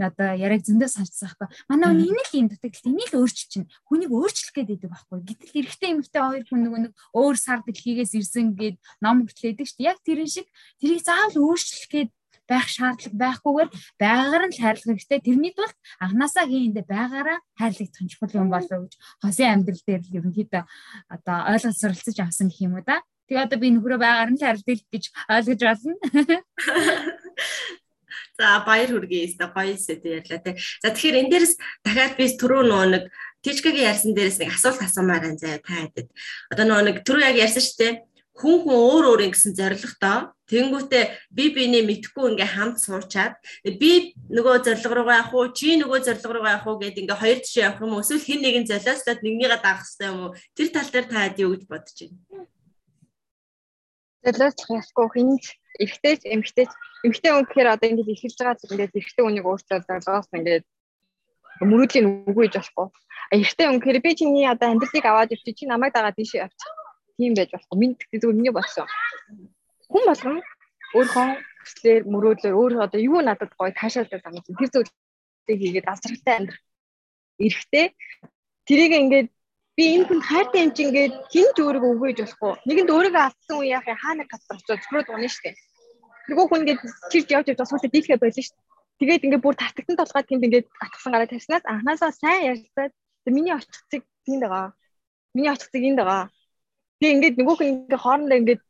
одоо 0.00 0.30
яриаг 0.40 0.64
зөндөө 0.64 0.88
сонсцсон 0.88 1.36
байхгүй. 1.36 1.48
Манай 1.68 1.88
хүн 1.92 2.16
л 2.16 2.32
ийм 2.32 2.48
дутагдaltaй 2.48 2.92
энийг 2.96 3.10
л 3.12 3.20
өөрчилж 3.20 3.50
чинь 3.52 3.68
хүнийг 3.92 4.10
өөрчлөх 4.16 4.56
байдаг 4.56 4.88
байхгүй. 4.88 5.18
Гэтэл 5.28 5.58
эрэгтэй 5.60 5.90
эмэгтэй 5.92 6.22
хоёр 6.24 6.44
хүн 6.48 6.60
нөгөө 6.64 6.80
нэг 6.88 6.92
өөр 7.12 7.36
сар 7.36 7.60
дэлхийгээс 7.60 8.12
ирсэн 8.16 8.56
гээд 8.56 8.76
ном 9.04 9.28
хүртлээдэг 9.28 9.66
шүү 9.68 9.78
дээ. 9.84 9.90
Яг 9.92 9.98
тэрэн 10.00 10.30
шиг 10.32 10.46
тэрийг 10.80 11.04
заавал 11.04 11.36
өөрчлөх 11.36 11.86
гээд 11.92 12.10
байх 12.46 12.68
шаардлага 12.70 13.18
байхгүйгээр 13.18 13.70
байгаагаар 13.98 14.44
нь 14.46 14.56
хайрлах 14.56 14.86
хэрэгтэй. 14.86 15.20
Тэрний 15.26 15.52
тулд 15.52 15.76
анханасаа 15.98 16.46
хийндээ 16.46 16.86
байгаараа 16.86 17.38
хайрлагдах 17.58 18.02
нь 18.02 18.10
чухал 18.10 18.38
юм 18.38 18.48
болов 18.54 18.70
уу 18.70 18.86
гэж 18.86 18.94
хосын 19.22 19.50
амьдрал 19.50 19.82
дээр 19.82 20.02
л 20.06 20.16
ерөнхийдөө 20.18 20.62
одоо 21.10 21.36
ойлголт 21.50 21.80
суралцж 21.80 22.18
авсан 22.22 22.46
гэх 22.48 22.62
юм 22.62 22.78
уу 22.78 22.86
да. 22.86 23.02
Тэгээ 23.26 23.44
одоо 23.46 23.58
би 23.58 23.68
нөхрөө 23.74 23.98
байгаар 23.98 24.30
нь 24.30 24.38
хайрлах 24.38 24.86
гэж 24.86 25.04
ойлгож 25.26 25.60
байна. 25.66 25.94
За 28.38 28.62
баяр 28.62 28.90
хүргэе 28.92 29.26
өстө 29.26 29.48
гоё 29.50 29.74
сэдв 29.74 30.06
ярьлаа 30.06 30.40
те. 30.44 30.54
За 30.84 30.92
тэгэхээр 30.92 31.20
энэ 31.24 31.32
дээрс 31.32 31.52
дахиад 31.82 32.14
би 32.20 32.24
түрүү 32.36 32.62
нөгөө 32.68 32.88
нэг 32.92 33.04
Тичкагийн 33.42 33.88
ярьсан 33.90 34.12
дээрээс 34.12 34.38
нэг 34.44 34.50
асуулт 34.52 34.80
асуумаар 34.84 35.24
байна. 35.24 35.40
Заяа 35.40 35.58
та 35.64 35.74
хэдэд. 35.74 36.08
Одоо 36.52 36.64
нөгөө 36.68 36.84
нэг 36.86 36.96
түрүү 37.02 37.22
яг 37.24 37.36
ярьсан 37.40 37.64
шүү 37.64 37.78
дээ. 37.80 37.92
Хүн 38.36 38.56
хүн 38.62 38.76
өөр 38.76 39.04
өөр 39.10 39.20
ингэсэн 39.26 39.52
зоригтой. 39.56 40.18
Тэнгүүтээ 40.46 41.04
би 41.32 41.44
биний 41.56 41.82
мэдхгүй 41.82 42.36
ингээ 42.36 42.54
хамт 42.54 42.78
суучаад 42.78 43.34
би 43.80 44.14
нөгөө 44.30 44.62
зориг 44.62 44.84
руугаа 44.86 45.24
явах 45.24 45.34
уу? 45.34 45.50
Чи 45.56 45.74
нөгөө 45.80 46.04
зориг 46.06 46.22
руугаа 46.22 46.60
явах 46.60 46.68
уу 46.68 46.78
гэд 46.78 47.00
ингээ 47.02 47.18
хоёр 47.18 47.38
тишээ 47.42 47.66
явах 47.66 47.82
юм 47.82 47.96
уу? 47.96 48.04
Эсвэл 48.04 48.22
хин 48.22 48.40
нэгэн 48.44 48.68
золиослоод 48.68 49.24
нэгнийгээ 49.24 49.58
дагах 49.58 49.82
хэрэгтэй 49.88 50.06
юм 50.12 50.20
уу? 50.22 50.36
Тэр 50.54 50.68
тал 50.70 50.90
дээр 50.92 51.06
та 51.10 51.18
хэд 51.24 51.42
юу 51.42 51.50
гэж 51.56 51.62
бодож 51.66 51.96
байна 51.98 52.46
Золиослох 54.26 54.82
ясгүй 54.82 55.06
хинж 55.14 55.44
эргэжтэйч 55.78 56.20
эмгтэйч 56.34 56.70
эмгтэй 57.06 57.30
хүн 57.30 57.46
гэхээр 57.46 57.68
одоо 57.78 57.86
ингээд 57.86 58.10
ихэлж 58.10 58.36
байгаа 58.42 58.58
зүйл 58.58 58.74
ингээд 58.74 58.96
эргэжтэй 58.98 59.22
хүнийг 59.22 59.46
өөртөө 59.46 59.78
зорилгоос 59.86 60.28
ингээд 60.34 60.64
мөрөөдлийн 61.62 62.06
үгүй 62.26 62.44
гэж 62.50 62.54
болохгүй. 62.58 62.86
Эргэжтэй 63.34 63.66
хүн 63.70 63.78
гэхээр 63.78 64.00
би 64.02 64.10
чиний 64.18 64.46
одоо 64.50 64.68
амьдралыг 64.74 65.06
аваад 65.06 65.30
явчих 65.30 65.54
чи 65.54 65.64
намайг 65.70 65.94
дагаад 65.94 66.18
тийшээ 66.18 66.42
явчих 66.42 66.72
тийм 67.16 67.32
байж 67.38 67.50
болохгүй. 67.54 67.78
Минь 67.78 67.94
зүгээр 67.94 68.38
миний 68.38 68.54
болсон. 68.54 68.86
Хүн 69.92 70.04
болгон 70.10 70.36
өөрийнхөө 70.96 71.28
хүслээр 71.62 72.02
мөрөөдлөөр 72.10 72.58
өөр 72.58 72.72
одоо 72.82 73.00
юу 73.00 73.20
надад 73.22 73.52
гоё 73.54 73.70
таашаалдаг 73.70 74.26
юм 74.26 74.42
чинь 74.42 74.58
тэр 74.58 74.70
зүйлийг 74.74 75.60
хийгээд 75.62 75.86
асралтай 75.86 76.34
амьдрах. 76.34 76.62
Эрэхтэй 77.38 77.86
тэрийг 78.66 78.92
ингээд 79.00 79.28
би 79.76 79.82
энэ 79.94 80.06
хүн 80.08 80.20
хайртай 80.24 80.60
юм 80.64 80.72
чинь 80.72 80.88
ингээд 80.90 81.14
хин 81.32 81.48
ч 81.54 81.58
өөрийгөө 81.60 81.92
өгөөж 81.94 82.18
болохгүй. 82.24 82.52
Нэгэнд 82.68 82.90
өөрийгөө 82.96 83.22
алдсан 83.28 83.56
үе 83.60 83.68
яах 83.76 83.86
юм 83.86 84.00
хаана 84.00 84.24
катар 84.24 84.56
очоод 84.56 84.80
зөвхөн 84.80 85.04
дуна 85.04 85.28
штэ. 85.28 85.52
Нөгөө 86.32 86.46
хүн 86.48 86.60
ингээд 86.64 86.80
чирж 87.12 87.28
явж 87.36 87.46
явж 87.52 87.60
суулаа 87.68 87.92
дийлхэ 87.92 88.16
байлаа 88.16 88.44
штэ. 88.48 88.56
Тэгээд 89.00 89.24
ингээд 89.28 89.44
бүр 89.44 89.54
тартагтан 89.60 89.96
толгойд 90.00 90.28
гинт 90.28 90.46
ингээд 90.48 90.66
атгсан 90.80 91.12
гараа 91.12 91.28
тавьснаас 91.28 91.64
анханасаа 91.68 92.12
сайн 92.16 92.56
ярьцаад 92.56 92.92
миний 93.28 93.52
очих 93.52 93.84
цэг 93.92 94.02
тэнд 94.24 94.42
байгаа. 94.48 94.72
Миний 95.36 95.52
очих 95.52 95.68
цэг 95.68 95.84
энд 95.84 96.00
байгаа 96.00 96.32
Тэгээ 97.00 97.14
ингээд 97.16 97.36
нөгөөх 97.36 97.60
нь 97.60 97.68
ингээд 97.68 98.00
хоорондоо 98.00 98.38
ингээд 98.40 98.62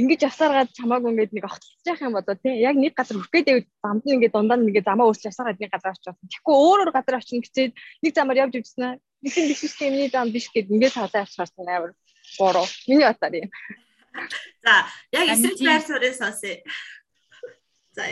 ингэж 0.00 0.20
явсараад 0.28 0.68
чамаагүй 0.72 1.10
ингээд 1.12 1.32
нэг 1.36 1.44
огтлж 1.44 1.84
яах 1.84 2.00
юм 2.00 2.16
бодоо 2.16 2.36
тий 2.40 2.56
яг 2.64 2.76
нэг 2.80 2.96
газар 2.96 3.20
хүрх 3.20 3.32
гэдэг 3.36 3.68
замд 3.84 4.04
нь 4.08 4.16
ингээд 4.16 4.32
дундаа 4.32 4.56
нэг 4.56 4.80
замаа 4.80 5.12
өөрчлөж 5.12 5.28
явсараад 5.28 5.60
нэг 5.60 5.68
газар 5.68 5.92
очиж 5.92 6.08
байна. 6.08 6.24
Тэгэхгүй 6.24 6.56
өөр 6.56 6.78
өөр 6.80 6.90
газар 6.96 7.14
очиж 7.20 7.36
гэчээд 7.44 7.72
нэг 7.76 8.12
замаар 8.16 8.48
явж 8.48 8.54
ивчснэ. 8.56 8.88
Юм 9.26 9.46
биш 9.50 9.62
юмний 9.82 10.08
зам 10.08 10.30
биш 10.30 10.46
гэд 10.54 10.70
ингээд 10.70 10.94
цаалаа 10.94 11.26
явчихсан 11.26 11.66
амар 11.66 11.92
бороо. 12.38 12.66
Миний 12.86 13.06
батар 13.06 13.34
юм. 13.34 13.50
За 14.62 14.86
яг 15.10 15.26
эсрэг 15.34 15.58
байр 15.58 15.82
суурийг 15.82 16.14
сонсъё. 16.14 16.62
За 17.90 18.06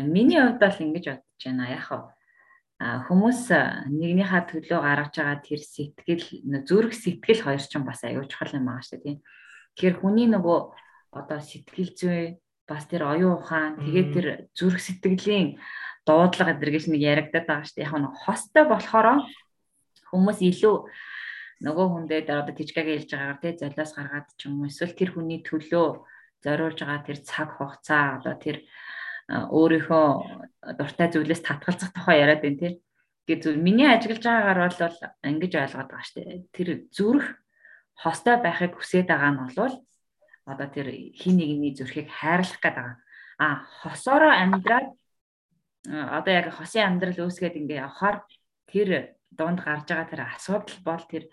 миний 0.00 0.40
хувьд 0.40 0.60
бол 0.60 0.80
ингэж 0.80 1.04
бодож 1.12 1.42
байна. 1.44 1.68
Яг 1.68 1.88
хүмүүс 2.76 3.42
нэгнийхээ 3.88 4.42
төлөө 4.52 4.80
гаргаж 4.84 5.14
байгаа 5.16 5.38
тэр 5.40 5.60
сэтгэл 5.64 6.24
зүрх 6.68 6.92
сэтгэл 6.92 7.44
хоёр 7.44 7.60
ч 7.60 7.72
бас 7.80 8.04
аюул 8.04 8.28
чухал 8.28 8.56
юм 8.56 8.68
аа 8.68 8.84
шүү 8.84 9.00
дээ 9.00 9.04
тийм. 9.04 9.18
Тэгэхээр 9.76 9.96
хүний 10.00 10.28
нөгөө 10.28 10.58
одоо 11.16 11.40
сэтгэл 11.40 11.92
зүй 11.96 12.20
бас 12.68 12.84
тэр 12.84 13.08
оюун 13.08 13.40
ухаан 13.40 13.80
тэгээд 13.80 14.08
тэр 14.12 14.26
зүрх 14.52 14.76
сэтгэлийн 14.84 15.56
дуудлага 16.04 16.52
гэдэргэж 16.52 16.84
нэг 16.92 17.00
яригадаад 17.00 17.46
байгаа 17.48 17.64
шүү 17.64 17.76
дээ. 17.80 17.88
Яг 17.88 17.96
нэг 17.96 18.14
хостой 18.20 18.64
болохоор 18.68 19.24
хүмүүс 20.16 20.40
илүү 20.40 20.76
нөгөө 21.64 21.86
хүндээ 21.92 22.20
одоо 22.32 22.54
тижгагийн 22.56 22.96
хэлж 23.04 23.10
байгаагаар 23.12 23.40
тий 23.40 23.52
золиос 23.60 23.92
гаргаад 23.96 24.28
ч 24.36 24.40
юм 24.48 24.64
уу 24.64 24.68
эсвэл 24.72 24.96
тэр 24.96 25.10
хүний 25.12 25.40
төлөө 25.44 25.86
зориулж 26.44 26.78
байгаа 26.80 27.06
тэр 27.06 27.18
цаг 27.24 27.48
хугацаа 27.56 28.20
одоо 28.20 28.34
тэр 28.40 28.56
өөрийнхөө 29.28 30.06
дуртай 30.78 31.08
зүйлээс 31.10 31.42
татгалзах 31.42 31.90
тухай 31.92 32.22
яриад 32.22 32.42
байна 32.44 32.60
тий. 32.60 32.72
Гэ 33.26 33.34
зүйл 33.42 33.58
миний 33.58 33.88
ажиглаж 33.90 34.22
байгаагаар 34.22 34.60
бол 34.78 34.98
ингэж 35.26 35.52
ойлгоод 35.58 35.90
байгаа 35.90 36.06
шүү 36.06 36.16
дээ. 36.22 36.46
Тэр 36.54 36.68
зүрх 36.94 37.26
хостой 37.98 38.36
байхыг 38.38 38.78
хүсээд 38.78 39.10
байгаа 39.10 39.32
нь 39.34 39.40
бол 39.42 39.74
одоо 40.46 40.68
тэр 40.70 40.88
хин 40.92 41.34
нэгний 41.42 41.74
зүрхийг 41.74 42.06
хайрлах 42.06 42.60
гэдэг 42.62 42.76
байгаа. 42.78 42.96
А 43.42 43.66
хосоороо 43.82 44.30
амьдраад 44.30 44.88
одоо 45.90 46.32
яг 46.32 46.46
хосын 46.54 46.86
амьдрал 46.86 47.26
үүсгээд 47.26 47.58
ингээ 47.58 47.82
явахаар 47.82 48.22
тэр 48.70 49.15
дунд 49.32 49.60
гарч 49.64 49.88
байгаа 49.88 50.08
тэр 50.10 50.22
асуудал 50.26 50.78
бол 50.84 51.04
тэр 51.08 51.24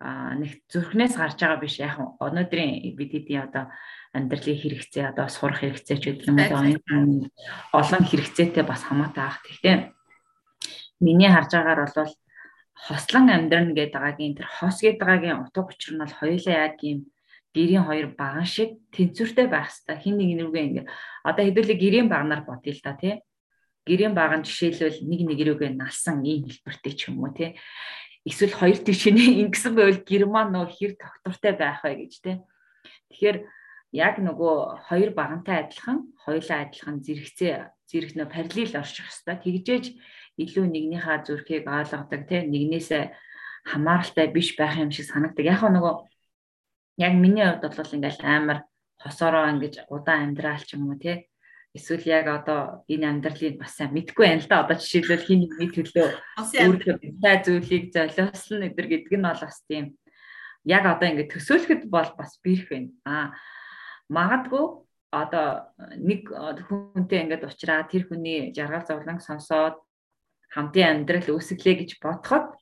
нэг 0.00 0.64
зүрхнээс 0.72 1.14
гарч 1.20 1.38
байгаа 1.40 1.60
биш 1.60 1.76
яг 1.80 2.00
өнөөдрийн 2.00 2.96
бид 2.96 3.10
хэдийн 3.12 3.44
одоо 3.52 3.68
амьдралын 4.16 4.58
хэрэгцээ 4.58 5.12
одоо 5.12 5.28
сурах 5.28 5.60
хэрэгцээ 5.60 5.96
ч 6.00 6.04
гэдэг 6.08 6.28
юм 6.32 6.40
уу 6.40 6.48
олон 7.76 8.02
хэрэгцээтэй 8.08 8.64
бас 8.64 8.82
хамаатай 8.88 9.24
ах. 9.28 9.38
Гэхдээ 9.44 9.76
миний 11.04 11.28
харж 11.28 11.52
байгаагаар 11.52 11.92
бол 11.94 12.12
хослон 12.74 13.28
амьдрна 13.28 13.76
гэдэг 13.76 13.94
байгаагийн 13.94 14.34
тэр 14.40 14.48
хос 14.48 14.80
гэдэг 14.80 15.00
байгаагийн 15.04 15.40
утга 15.44 15.68
учир 15.68 15.92
нь 15.94 16.00
бол 16.00 16.14
хоёулаа 16.16 16.56
яг 16.64 16.76
юм 16.80 17.00
гэрийн 17.52 17.84
хоёр 17.84 18.06
баган 18.16 18.46
шиг 18.48 18.80
тэнцвэртэй 18.94 19.46
байх 19.52 19.68
хэвээр 19.68 20.00
хин 20.00 20.16
нэг 20.16 20.30
нүгэ 20.38 20.60
ингээ 20.64 20.86
одоо 21.28 21.44
хэдүүлээ 21.44 21.78
гэрийн 21.82 22.08
багнаар 22.08 22.42
бодъё 22.46 22.72
л 22.72 22.84
та 22.84 22.96
тий 22.96 23.20
гэрийн 23.88 24.14
баган 24.14 24.44
жишээлбэл 24.44 25.04
нэг 25.08 25.20
нэг 25.24 25.40
рүүгээ 25.40 25.70
налсан 25.76 26.24
ийм 26.24 26.44
хэлбэртэй 26.48 26.94
ч 26.94 27.08
юм 27.08 27.24
уу 27.24 27.32
тий. 27.32 27.56
Эсвэл 28.28 28.52
хоёр 28.52 28.78
тишээ 28.80 29.16
ингэсэн 29.48 29.74
байвал 29.74 30.00
герман 30.04 30.52
нөө 30.52 30.66
хэр 30.68 30.92
доктортой 31.00 31.52
байх 31.56 31.80
вэ 31.80 32.04
гэж 32.04 32.12
тий. 32.20 32.36
Тэгэхээр 33.08 33.38
яг 33.96 34.14
нөгөө 34.20 34.84
хоёр 34.86 35.10
багантай 35.16 35.64
адилхан 35.64 36.12
хоёулаа 36.24 36.58
адилхан 36.68 37.00
зэрэгцээ 37.00 37.54
зэрэг 37.88 38.12
нөө 38.14 38.28
параллел 38.28 38.78
орчих 38.78 39.08
хэвээр 39.08 39.40
тэгжээж 39.40 39.84
илүү 40.36 40.64
нэгнийхээ 40.68 41.18
зүрхийг 41.26 41.64
ойлгодог 41.66 42.22
тийм 42.28 42.52
нэгнээсээ 42.52 43.04
хамааралтай 43.66 44.26
биш 44.30 44.54
байх 44.54 44.76
юм 44.76 44.92
шиг 44.92 45.08
санагдаг. 45.08 45.44
Яг 45.44 45.64
нөгөө 45.64 45.94
яг 47.00 47.12
миний 47.16 47.48
хувьд 47.48 47.72
бол 47.76 47.96
ингээл 47.96 48.20
амар 48.24 48.58
хосороо 49.00 49.48
ингэж 49.52 49.88
удаан 49.88 50.36
амьдраал 50.36 50.60
ч 50.60 50.76
юм 50.76 50.92
уу 50.92 51.00
тий 51.00 51.29
эсвэл 51.74 52.02
яг 52.06 52.26
одоо 52.26 52.82
энэ 52.90 53.06
амьдралыг 53.06 53.58
бас 53.58 53.78
сайн 53.78 53.94
мэдгүй 53.94 54.26
байна 54.26 54.42
л 54.42 54.50
да. 54.50 54.62
Одоо 54.66 54.76
жишээлбэл 54.78 55.26
хин 55.26 55.40
нэг 55.46 55.70
төлөө 55.70 56.08
өөрийнхөө 56.36 57.34
зүйлийг 57.46 57.84
золиослно 57.94 58.66
өдр 58.66 58.86
гэдэг 58.90 59.14
нь 59.14 59.26
бол 59.26 59.42
бас 59.42 59.58
тийм 59.70 59.84
яг 60.66 60.84
одоо 60.86 61.06
ингэ 61.08 61.30
төсөөлөхөд 61.30 61.82
бол 61.86 62.10
бас 62.18 62.38
бэрх 62.42 62.66
байна. 62.74 62.90
Аа 63.06 63.26
магадгүй 64.10 64.64
одоо 65.14 65.70
нэг 65.98 66.26
хүнтэй 66.30 67.22
ингээд 67.22 67.46
уулзраа 67.46 67.86
тэр 67.86 68.10
хүний 68.10 68.50
жаргал 68.50 68.86
зовлон 68.86 69.22
сонсоод 69.22 69.78
хамтын 70.50 71.06
амьдрал 71.06 71.38
үүсгэлээ 71.38 71.86
гэж 71.86 71.90
бодоход 72.02 72.58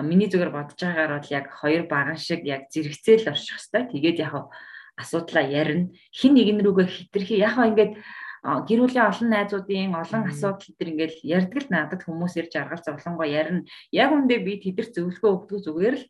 миний 0.00 0.28
зүгээр 0.32 0.52
бодож 0.52 0.80
байгаагаар 0.80 1.20
бол 1.20 1.28
яг 1.36 1.46
хоёр 1.52 1.82
баган 1.84 2.16
шиг 2.16 2.48
яг 2.48 2.72
зэрэгцээл 2.72 3.28
орчих 3.28 3.60
хэвээр. 3.60 3.92
Тэгээд 3.92 4.18
яг 4.24 4.48
асуудлаа 4.96 5.44
ярина. 5.44 5.92
Хин 6.12 6.32
нэгэн 6.32 6.64
рүүгээ 6.64 6.88
хитрхи 6.88 7.36
яг 7.36 7.60
ингээд 7.60 8.00
гэр 8.42 8.80
бүлийн 8.82 9.06
олон 9.06 9.28
найзуудын 9.30 9.94
олон 9.94 10.22
асуудал 10.26 10.74
төр 10.74 10.88
ингээд 10.90 11.14
ярьдаг 11.22 11.58
л 11.62 11.70
надад 11.70 12.02
хүмүүс 12.02 12.34
ирж 12.42 12.52
аргал 12.58 12.82
зовлонгоо 12.82 13.26
ярина. 13.26 13.62
Яг 13.94 14.10
үндэ 14.10 14.42
би 14.42 14.58
тэдэр 14.58 14.90
зөвлөгөө 14.90 15.30
өгдөг 15.30 15.58
зүгээр 15.62 15.96
л 16.02 16.04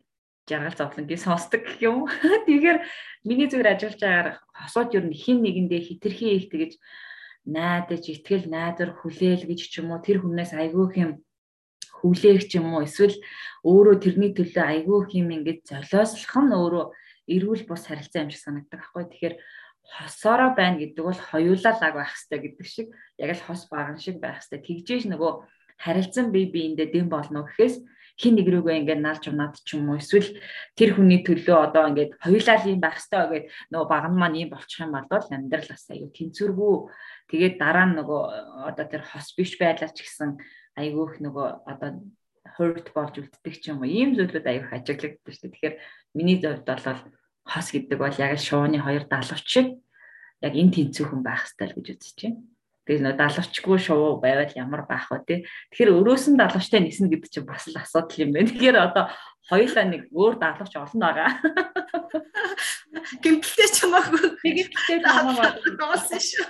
жаргал 0.48 0.76
зовлонгийн 0.80 1.20
сонсдог 1.20 1.60
гэх 1.60 1.84
юм. 1.84 2.08
Тэгэхээр 2.48 2.78
миний 3.28 3.48
зүгээр 3.52 3.72
ажиллаж 3.76 4.00
байгаагаар 4.00 4.28
хосууд 4.48 4.90
юу 4.96 5.04
хин 5.12 5.44
нэгэндээ 5.44 5.80
хитрхи 5.84 6.28
их 6.40 6.48
тэгэж 6.48 6.72
найдаж 7.44 8.04
итгэл 8.08 8.48
найдар 8.48 8.90
хүлээл 8.96 9.44
гэж 9.44 9.60
ч 9.68 9.84
юм 9.84 9.92
уу 9.92 10.00
тэр 10.00 10.24
хүнээс 10.24 10.56
айгүй 10.56 10.88
юм 11.04 11.12
хүлээх 12.00 12.48
ч 12.48 12.58
юм 12.58 12.74
уу 12.74 12.86
эсвэл 12.86 13.18
өөрөө 13.66 13.96
тэрний 14.02 14.32
төлөө 14.34 14.64
айгүй 14.82 14.98
юм 15.20 15.28
ингээд 15.36 15.68
золиослох 15.68 16.34
нь 16.42 16.54
өөрөө 16.56 16.84
эрүүл 17.28 17.62
бус 17.66 17.86
харилцаа 17.86 18.26
юм 18.26 18.30
шиг 18.30 18.42
санагддаг 18.42 18.80
аахгүй. 18.82 19.04
Тэгэхээр 19.10 19.34
хосоороо 19.86 20.54
байна 20.54 20.78
гэдэг 20.78 21.04
бол 21.04 21.20
хоёулаа 21.30 21.74
лаг 21.80 21.94
байх 21.98 22.12
хэрэгтэй 22.14 22.40
гэдэг 22.42 22.66
шиг 22.66 22.88
яг 23.18 23.30
л 23.36 23.46
хос 23.46 23.66
баган 23.68 23.98
шиг 23.98 24.16
байх 24.22 24.40
хэрэгтэй. 24.40 24.60
Тэгжээж 24.62 25.04
нөгөө 25.10 25.32
харилцан 25.82 26.30
бие 26.32 26.46
биендээ 26.48 26.88
дэм 26.94 27.06
болно 27.10 27.44
гэхээс 27.44 27.82
хин 28.20 28.34
нэг 28.36 28.48
рүүгээ 28.48 28.78
ингээд 28.84 29.02
наалж 29.02 29.24
унаад 29.32 29.56
ч 29.66 29.74
юм 29.74 29.90
уу 29.90 29.98
эсвэл 29.98 30.36
тэр 30.76 30.94
хүний 30.94 31.24
төлөө 31.24 31.58
одоо 31.72 31.90
ингээд 31.90 32.20
хоёулаа 32.22 32.56
л 32.60 32.70
юм 32.70 32.80
байх 32.80 32.96
хэрэгтэй 33.00 33.20
гэдэг 33.24 33.44
нөгөө 33.72 33.88
баган 33.88 34.14
маань 34.14 34.40
юм 34.46 34.50
болчих 34.52 34.84
юм 34.84 34.92
бол 34.94 35.08
амьдрал 35.10 35.68
бас 35.72 35.84
аюу 35.90 36.12
тэнцвэргүй 36.12 36.74
тэгээд 37.32 37.54
дараа 37.56 37.86
нь 37.88 37.96
нөгөө 37.98 38.22
одоо 38.68 38.86
тэр 38.86 39.02
хос 39.02 39.32
биш 39.34 39.56
байлаа 39.56 39.90
ч 39.90 40.04
гэсэн 40.04 40.38
айгүйх 40.76 41.24
нөгөө 41.24 41.48
одоо 41.66 41.90
hurt 42.56 42.86
болж 42.92 43.14
үлддэг 43.16 43.54
ч 43.60 43.72
юм 43.72 43.80
уу 43.80 43.88
ийм 43.88 44.12
зүйлүүд 44.16 44.46
аюух 44.46 44.70
ажиглагддаг 44.76 45.32
шүү 45.32 45.48
дээ. 45.48 45.52
Тэгэхээр 45.56 45.76
миний 46.16 46.38
зөвд 46.40 46.68
бол 46.68 47.00
хос 47.46 47.74
гэдэг 47.74 47.98
бол 47.98 48.16
яг 48.18 48.38
шууны 48.38 48.78
хоёр 48.78 49.04
далавч 49.06 49.46
шиг 49.46 49.68
яг 50.42 50.52
энэ 50.54 50.74
тэнцвүүхэн 50.74 51.22
байх 51.22 51.46
л 51.46 51.74
гэж 51.74 51.86
үзэж 51.94 52.18
байна. 52.22 52.40
Тэгээд 52.82 53.02
нөө 53.06 53.14
далавчгүй 53.14 53.78
шувуу 53.78 54.18
байвал 54.18 54.50
ямар 54.58 54.82
байх 54.90 55.06
вэ 55.06 55.22
те. 55.22 55.36
Тэгэхээр 55.70 56.02
өрөөс 56.02 56.34
нь 56.34 56.40
далавчтай 56.40 56.82
ниснэ 56.82 57.14
гэдэг 57.14 57.30
чинь 57.30 57.46
бас 57.46 57.70
л 57.70 57.78
асуудал 57.78 58.26
юм 58.26 58.34
байна. 58.34 58.50
Тэгэхээр 58.50 58.76
одоо 58.82 59.04
хоёулаа 59.46 59.86
нэг 59.86 60.10
өөр 60.10 60.34
далавч 60.42 60.74
олон 60.74 60.98
байгаа. 60.98 61.30
Гэмтэлтэй 63.22 63.68
ч 63.70 63.76
хамаагүй. 63.86 64.34
Гэмтэлтэй 64.34 64.98
хамаагүй. 64.98 65.70
Доосон 65.78 66.18
шүү. 66.18 66.42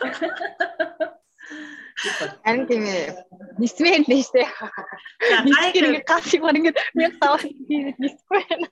Харин 2.48 2.64
тийм 2.64 2.84
ээ. 2.88 3.12
Нисмээр 3.60 4.08
нэ 4.08 4.24
штэ. 4.24 4.48
Гайг 5.52 6.00
гасиг 6.08 6.40
мар 6.40 6.56
ингэ 6.56 6.72
яг 6.96 7.14
тав 7.20 7.44
нисгүй 7.44 8.40
байна. 8.48 8.68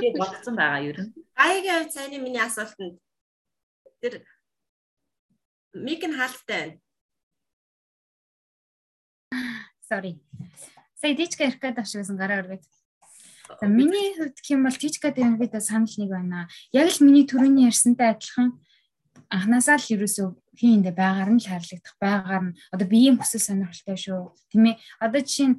Тэгээд 0.00 0.16
бодсон 0.18 0.54
байгаа 0.56 0.80
юу 0.84 0.94
юм. 0.96 1.08
Гайгийн 1.36 1.76
хувьд 1.78 1.92
сайн 1.94 2.14
миний 2.22 2.42
асуултанд 2.42 2.98
тэр 4.02 4.14
миг 5.74 6.02
нь 6.04 6.16
хаалттай 6.18 6.58
байна. 6.60 6.80
Sorry. 9.88 10.20
Сая 11.00 11.14
дичка 11.14 11.44
ярих 11.48 11.60
гэдэг 11.60 11.80
авшигсан 11.80 12.16
гараа 12.18 12.42
өргөд. 12.42 12.64
За 13.60 13.66
миний 13.66 14.12
хувьд 14.18 14.36
гэх 14.36 14.50
юм 14.52 14.64
бол 14.66 14.76
тичка 14.76 15.10
дээр 15.10 15.40
бид 15.40 15.56
санал 15.62 15.88
нэг 15.96 16.10
байна. 16.10 16.48
Яг 16.72 16.92
л 16.92 17.04
миний 17.06 17.24
түрүүний 17.24 17.70
ярьсантай 17.70 18.12
адилхан 18.12 18.60
анханасаа 19.26 19.76
л 19.82 19.92
ерөөсөө 19.98 20.28
хин 20.58 20.82
эндэ 20.82 20.90
байгаар 20.94 21.30
нь 21.34 21.42
л 21.42 21.50
хайрлагдах 21.50 21.94
байгаар 21.98 22.44
нь 22.50 22.56
одоо 22.74 22.86
биеийн 22.86 23.18
хүсэл 23.18 23.42
сонирхолтой 23.42 23.98
шүү 23.98 24.34
тийм 24.50 24.64
ээ. 24.70 24.76
Одоо 24.98 25.20
жишээ 25.22 25.48
нь 25.54 25.56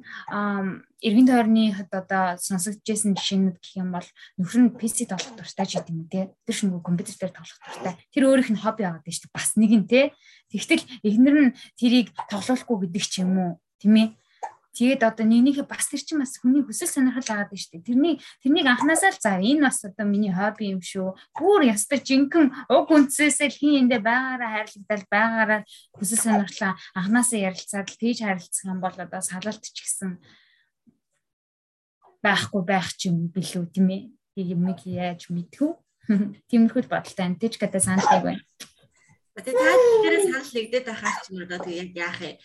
эргэн 1.04 1.26
тойрны 1.28 1.64
хэд 1.72 1.90
одоо 1.92 2.24
сонсогдчихсэн 2.36 3.16
жишээнүүд 3.16 3.56
гэх 3.60 3.80
юм 3.80 3.96
бол 3.96 4.08
нөхөр 4.36 4.60
нь 4.60 4.76
PC 4.76 5.08
тоглох 5.08 5.34
дуртай 5.40 5.66
ч 5.66 5.72
гэдэг 5.80 5.94
юм 5.96 6.04
те. 6.12 6.32
Тэр 6.44 6.54
шиг 6.56 6.76
компьютер 6.84 7.16
дээр 7.16 7.32
тоглох 7.32 7.60
дуртай. 7.64 7.94
Тэр 8.12 8.24
өөрийнх 8.28 8.52
нь 8.52 8.60
хобби 8.60 8.84
дээ 8.84 9.14
шүү 9.16 9.32
бас 9.32 9.56
нэг 9.56 9.72
нь 9.72 9.88
те. 9.88 10.12
Тэгтэл 10.52 10.84
эхнэр 11.00 11.36
нь 11.48 11.56
тэрийг 11.80 12.12
тоглохгүй 12.28 12.88
гэдэг 12.88 13.04
ч 13.08 13.24
юм 13.24 13.36
уу 13.40 13.52
тийм 13.80 13.96
ээ 13.96 14.08
Тэгээд 14.70 15.02
одоо 15.02 15.26
нэгнийхээ 15.26 15.66
бас 15.66 15.90
тэр 15.90 16.02
чинь 16.06 16.22
бас 16.22 16.38
хүний 16.38 16.62
хүсэл 16.62 16.86
сонирхол 16.86 17.26
агаад 17.26 17.50
байна 17.50 17.58
шүү 17.58 17.72
дээ. 17.74 17.88
Тэрний 17.90 18.14
тэрнийг 18.38 18.66
анханасаа 18.70 19.10
л 19.10 19.18
за 19.18 19.42
энэ 19.42 19.66
бас 19.66 19.82
одоо 19.82 20.06
миний 20.06 20.30
хобби 20.30 20.70
юм 20.70 20.78
шүү. 20.78 21.18
Бүр 21.34 21.66
ястар 21.66 21.98
жинхэнэ 21.98 22.70
уг 22.70 22.86
үнцээсээ 22.86 23.50
л 23.50 23.58
хин 23.58 23.90
эндэ 23.90 23.98
байгаараа 23.98 24.50
хайрлагдал 24.62 25.04
байгаараа 25.10 25.60
хүсэл 25.98 26.22
сонирхлоо 26.22 26.72
анханасаа 26.94 27.38
ярилцаад 27.50 27.88
л 27.90 27.98
тэгж 27.98 28.18
харилцах 28.22 28.70
юм 28.70 28.78
бол 28.78 28.94
одоо 28.94 29.20
салалт 29.20 29.64
ч 29.66 29.74
гэсэн 29.74 30.22
байхгүй 32.22 32.62
байх 32.62 32.94
ч 32.94 33.10
юм 33.10 33.26
билүү 33.26 33.74
тийм 33.74 33.90
ээ. 33.90 34.02
Тийг 34.38 34.54
юм 34.54 34.70
яаж 34.70 35.26
мэдхүү. 35.34 35.70
Тиймэрхүү 36.50 36.86
бодолтой 36.86 37.26
антич 37.26 37.58
гэдэг 37.58 37.82
саналтай 37.82 38.22
байна. 38.22 38.42
Тэгээ 39.40 39.56
та 39.56 39.72
дээрээ 40.04 40.22
санал 40.26 40.52
нэгдээд 40.52 40.86
байхаар 40.90 41.16
ч 41.22 41.24
юм 41.32 41.38
одоо 41.46 41.58
тэгээ 41.64 41.80
яг 41.80 41.90
яах 41.96 42.18
юм 42.20 42.36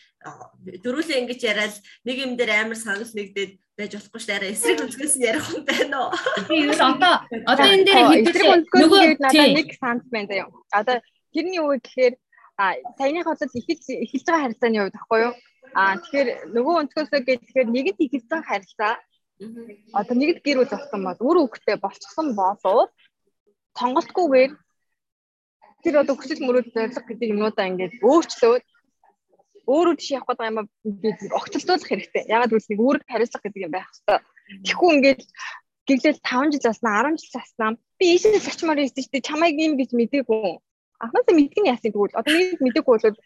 дөрүүлээ 0.84 1.22
ингэж 1.22 1.42
яриад 1.46 1.76
нэг 2.06 2.18
юм 2.26 2.32
дээр 2.38 2.52
амар 2.66 2.80
санал 2.80 3.06
нэгдээд 3.06 3.52
байж 3.78 3.92
болохгүй 3.94 4.20
шүү 4.22 4.30
дээ. 4.30 4.38
Араа 4.40 4.54
эсрэг 4.56 4.84
өнцгөөс 4.86 5.16
нь 5.20 5.28
ярих 5.30 5.48
юм 5.54 5.64
байна 5.70 5.98
уу? 6.02 6.12
Би 6.50 6.56
юу 6.66 6.74
одоо 6.74 7.14
одоо 7.46 7.68
энэ 7.70 7.86
дээр 7.86 8.00
хэдэрэг 8.10 8.54
өнцгөөс 8.56 8.92
нь 8.92 9.20
надад 9.22 9.52
нэг 9.54 9.70
санал 9.78 10.10
байна 10.10 10.30
заяа. 10.32 10.48
Одоо 10.74 10.98
тэрний 11.34 11.62
үг 11.62 11.84
гэхээр 11.84 12.14
а 12.58 12.66
саяны 12.98 13.22
хотод 13.22 13.52
ихэж 13.54 13.82
эхэлж 14.06 14.26
байгаа 14.26 14.44
харилцааны 14.48 14.80
хувьд 14.80 14.98
баггүй 14.98 15.20
юу? 15.28 15.34
А 15.76 15.82
тэгэхээр 16.00 16.30
нөгөө 16.56 16.74
өнцгөөсөө 16.82 17.20
гэхээр 17.28 17.68
нэгд 17.76 17.98
ихэлсэн 18.00 18.42
харилцаа 18.48 18.94
одоо 20.00 20.16
нэгд 20.16 20.40
гэр 20.40 20.58
бүл 20.64 20.72
зовсон 20.72 21.02
бол 21.04 21.20
үр 21.20 21.38
хөвгтэй 21.44 21.76
болчихсон 21.76 22.28
болов 22.40 22.90
сонголтгүйгээр 23.76 24.52
тэр 25.84 25.96
одоо 26.02 26.16
хүсэл 26.16 26.40
мөрөөд 26.48 26.72
зориг 26.72 27.04
гэдэг 27.04 27.34
юмудаа 27.36 27.68
ингээд 27.68 28.00
өөрчлөөд 28.00 28.64
өөрөө 29.68 29.96
тийш 29.98 30.12
явах 30.16 30.28
гэдэг 30.34 30.50
юм 30.50 30.58
аа 30.60 30.68
ингээд 30.86 31.20
огцолдуулах 31.34 31.90
хэрэгтэй. 31.90 32.24
Ягаад 32.30 32.52
гэвэл 32.52 32.72
нэг 32.72 32.82
үүрэг 32.82 33.04
хариуцлах 33.10 33.44
гэдэг 33.44 33.66
юм 33.66 33.74
байх 33.74 33.90
хэвээр. 33.92 34.24
Тэгэхгүй 34.66 34.92
ингээд 34.96 35.22
гэглэл 35.86 36.20
5 36.22 36.54
жил 36.54 36.64
заснаа 36.66 37.02
10 37.10 37.22
жил 37.22 37.34
заснаа 37.34 37.70
би 38.00 38.06
ийшээ 38.16 38.42
сачмаар 38.42 38.80
ийсэн 38.82 39.06
чинь 39.06 39.28
чамайг 39.28 39.56
юм 39.58 39.78
гэж 39.78 39.90
мдэггүй. 39.94 40.58
Анхнаасаа 40.96 41.36
мэдгэн 41.36 41.70
яасан 41.70 41.92
тэгвэл 41.92 42.16
одоо 42.16 42.34
нэг 42.34 42.60
мдэггүй 42.64 42.94
бол 42.96 43.20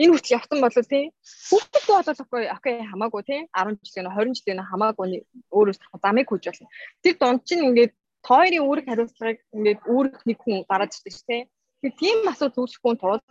энэ 0.00 0.12
хүртэл 0.12 0.36
явсан 0.38 0.58
бол 0.62 0.76
тий 0.92 1.04
хүүхдтэй 1.50 1.82
болоохгүй 1.90 2.42
окей 2.56 2.76
хамаагүй 2.86 3.22
тий 3.26 3.40
10 3.50 3.76
жил 3.82 4.06
нэ 4.06 4.14
20 4.14 4.38
жил 4.38 4.56
нэ 4.56 4.70
хамаагүй 4.70 5.26
өөрөө 5.50 5.74
замыг 5.98 6.26
хүж 6.30 6.42
болно. 6.46 6.70
Тэр 7.02 7.14
дунд 7.18 7.42
чинь 7.42 7.66
ингээд 7.66 7.92
тойрын 8.22 8.64
үүрэг 8.64 8.86
хариуцлагыг 8.86 9.40
ингээд 9.50 9.80
үүрэг 9.92 10.14
нэг 10.30 10.38
хүн 10.40 10.62
гараад 10.70 10.94
ирсэн 10.94 11.12
шүү 11.12 11.26
тий. 11.26 11.42
Тэгэхээр 11.82 11.98
тийм 11.98 12.18
асуудал 12.30 12.62
үүсэхгүй 12.62 12.94
тулд 13.02 13.24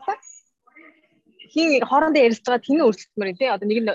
хин 1.54 1.84
хоорондоо 1.84 2.24
ярилцж 2.24 2.46
байгаа 2.48 2.66
тэний 2.66 2.84
өөрчлөлтмөр 2.88 3.30
тий. 3.36 3.50
Одоо 3.52 3.68
нэг 3.68 3.80
нь 3.84 3.90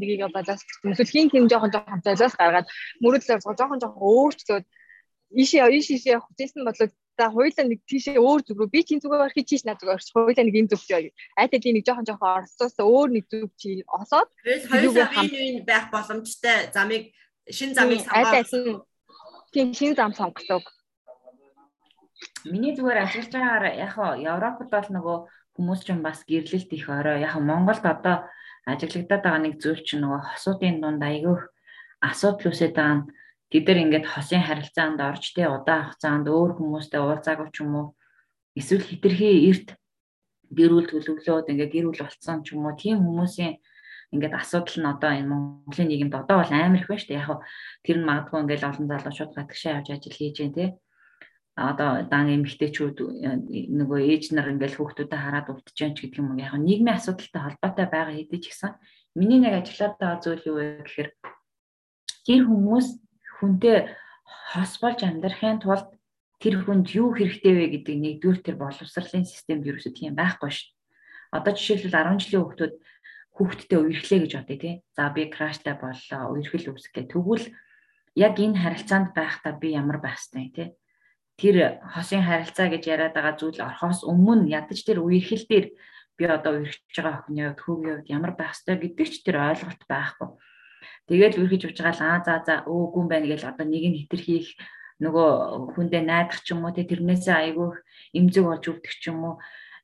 нэгийг 0.00 0.22
одоо 0.26 0.56
эсвэл 0.56 1.14
хин 1.14 1.28
хин 1.30 1.48
жоохон 1.48 1.72
жоохон 1.72 2.00
золиос 2.04 2.34
гаргаад 2.40 2.66
мөрөдлөө 3.04 3.38
жоохон 3.44 3.80
жоохон 3.80 4.00
өөрчлөөд 4.00 4.64
ийшээ 5.32 5.68
ийш 5.76 5.88
ийшээ 5.92 6.20
хуцсан 6.20 6.64
бодлоо 6.64 6.88
за 7.18 7.28
хоёулаа 7.28 7.64
нэг 7.68 7.80
тийшээ 7.88 8.16
өөр 8.16 8.40
зүг 8.44 8.56
рүү 8.56 8.72
би 8.72 8.80
чинь 8.84 9.00
зүгээр 9.00 9.26
орхи 9.28 9.44
чийш 9.44 9.64
над 9.64 9.80
зүгээр 9.80 9.96
орч 10.00 10.08
хоёулаа 10.12 10.44
нэг 10.44 10.56
энэ 10.56 10.70
зүг 10.72 10.80
чи 10.80 11.12
айта 11.36 11.56
тийм 11.60 11.76
нэг 11.76 11.84
жоохон 11.84 12.08
жоохон 12.08 12.36
орцоос 12.40 12.76
өөр 12.80 13.08
нэг 13.12 13.24
зүг 13.28 13.52
чи 13.60 13.84
олоод 13.84 14.30
хоёулаа 14.72 15.08
бие 15.28 15.60
байх 15.60 15.86
боломжтой 15.92 16.72
замыг 16.72 17.12
шин 17.52 17.76
замыг 17.76 18.00
сонгоо 18.00 18.88
тийм 19.52 19.68
шин 19.76 19.92
зам 19.92 20.12
сонгодог 20.16 20.64
Миний 22.44 22.74
зүгээр 22.74 23.02
ажиллаж 23.02 23.28
байгаагаар 23.30 23.66
яг 23.86 23.94
Европод 24.32 24.68
бол 24.70 24.88
нөгөө 24.96 25.16
хүмүүс 25.56 25.80
ч 25.84 25.88
бас 26.00 26.24
гэрлэлт 26.24 26.70
их 26.72 26.86
орой. 26.88 27.20
Яг 27.26 27.36
Монголд 27.40 27.84
одоо 27.84 28.16
ажиглагдаад 28.66 29.22
байгаа 29.22 29.42
нэг 29.42 29.54
зүйл 29.62 29.82
чинь 29.84 30.02
нөгөө 30.02 30.20
хосуудын 30.32 30.80
дунд 30.80 31.02
айгүйх 31.02 31.42
асуудал 32.00 32.50
үсээд 32.52 32.74
байгаа 32.76 32.96
нь 32.96 33.06
тэд 33.50 33.64
нар 33.68 33.78
ингээд 33.84 34.06
хосын 34.08 34.42
харилцаанд 34.46 34.98
орж 35.02 35.24
тэ 35.36 35.44
удаан 35.50 35.84
хугацаанд 35.92 36.26
өөр 36.32 36.50
хүмүүстэй 36.56 37.00
уулзаагүй 37.02 37.48
ч 37.52 37.56
юм 37.62 37.72
уу 37.76 37.86
эсвэл 38.56 38.88
хитрхи 38.88 39.30
эрт 39.50 39.68
гэрүүл 40.56 40.88
төлөвлөөд 40.88 41.50
ингээд 41.52 41.74
гэрүүл 41.74 42.00
болцсон 42.00 42.38
ч 42.44 42.56
юм 42.56 42.64
уу 42.64 42.74
тийм 42.80 42.96
хүмүүсийн 43.04 43.54
ингээд 44.12 44.34
асуудал 44.40 44.78
нь 44.80 44.90
одоо 44.92 45.10
энэ 45.16 45.30
Монголын 45.32 45.88
нийгэмд 45.88 46.14
одоо 46.20 46.36
бол 46.40 46.52
амар 46.52 46.80
их 46.80 46.88
байна 46.88 47.00
шүү 47.00 47.10
дээ. 47.12 47.20
Яг 47.24 47.40
тэр 47.84 47.96
нь 47.98 48.08
магадгүй 48.08 48.38
ингээд 48.40 48.68
олон 48.68 48.86
залуучууд 48.88 49.32
гадагшаа 49.36 49.76
явж 49.80 49.88
ажил 49.90 50.16
хийж 50.16 50.36
байна 50.40 50.56
тий 50.56 50.68
одоо 51.52 52.08
дан 52.08 52.32
эмэгтэйчүүд 52.32 52.96
нөгөө 53.76 54.00
ээж 54.08 54.32
нар 54.32 54.48
ингээл 54.56 54.78
хүүхдүүдэд 54.80 55.20
хараад 55.20 55.52
өвдөж 55.52 55.76
जैन 55.76 55.92
ч 55.92 56.08
гэдэг 56.08 56.20
юм 56.24 56.32
уу 56.32 56.40
яг 56.40 56.56
нийгмийн 56.56 56.96
асуудалтай 56.96 57.42
холбоотой 57.44 57.86
байгаа 57.92 58.16
хэдий 58.16 58.40
ч 58.40 58.46
гэсэн 58.48 58.72
миний 59.20 59.36
нэг 59.36 59.60
ажиллаад 59.60 59.94
байгаа 60.00 60.20
зүйл 60.24 60.48
юу 60.48 60.56
вэ 60.56 60.64
гэхээр 60.80 61.10
тэр 62.24 62.42
хүмүүс 62.48 62.86
хүнтэй 63.36 63.78
хос 64.56 64.72
болж 64.80 65.00
амьдрахын 65.04 65.60
тулд 65.60 65.92
тэр 66.40 66.64
хүнд 66.64 66.88
юу 66.96 67.12
хэрэгтэй 67.12 67.52
вэ 67.52 67.66
гэдэг 67.76 67.96
нэгдүгээр 68.00 68.40
тэр 68.40 68.56
боловсролын 68.56 69.28
системд 69.28 69.68
ерөөсөө 69.68 69.92
тийм 69.92 70.16
байхгүй 70.16 70.50
шүү. 70.50 70.72
Одоо 71.36 71.52
жишээлбэл 71.54 72.18
10 72.18 72.18
жилийн 72.18 72.42
хүүхдүүд 72.42 72.74
хүүхдтэй 73.36 73.78
үерхлээ 73.78 74.20
гэж 74.24 74.32
бодъё 74.36 74.58
тий. 74.58 74.74
За 74.96 75.08
би 75.14 75.30
краштай 75.30 75.74
боллоо, 75.78 76.22
үерхэл 76.34 76.74
үүсгэлээ. 76.74 77.12
Тэгвэл 77.12 77.46
яг 78.18 78.34
энэ 78.36 78.60
харилцаанд 78.60 79.08
байхдаа 79.16 79.52
би 79.56 79.72
ямар 79.72 80.02
байх 80.02 80.20
ёстой 80.20 80.50
тий. 80.52 80.68
Тэр 81.42 81.82
хосын 81.82 82.22
харилцаа 82.22 82.70
гэж 82.70 82.82
яриад 82.86 83.14
байгаа 83.18 83.34
зүйл 83.34 83.58
орхоос 83.58 84.06
өмнө 84.06 84.46
ядаж 84.46 84.78
тэр 84.86 85.02
үерхэл 85.02 85.42
дээр 85.50 85.66
би 86.14 86.22
одоо 86.30 86.62
үерхэж 86.62 86.94
байгаа 86.94 87.26
охины 87.26 87.42
хувьд 87.50 87.62
хүүгийн 87.66 87.94
хувьд 87.98 88.12
ямар 88.14 88.32
байх 88.38 88.54
ёстой 88.54 88.78
гэдэг 88.78 89.08
ч 89.10 89.26
тэр 89.26 89.42
ойлголт 89.42 89.82
байхгүй. 89.90 90.28
Тэгээд 91.10 91.34
үерхэж 91.42 91.62
явж 91.66 91.78
байгаа 91.82 91.98
л 91.98 92.02
аа 92.06 92.18
за 92.22 92.34
за 92.46 92.54
өөгүй 92.70 93.00
юм 93.02 93.08
байна 93.10 93.26
гэж 93.26 93.42
одоо 93.42 93.66
нэг 93.66 93.84
нь 93.90 93.98
хитрхийх 94.06 94.54
нөгөө 95.02 95.30
хүндээ 95.74 96.02
найдах 96.06 96.38
ч 96.46 96.54
юм 96.54 96.62
уу 96.62 96.70
тэрнээсээ 96.70 97.36
айгүй 97.42 97.68
эмзэг 98.14 98.44
болж 98.46 98.64
өвдөх 98.70 98.94
ч 99.02 99.10
юм 99.10 99.18
уу 99.26 99.34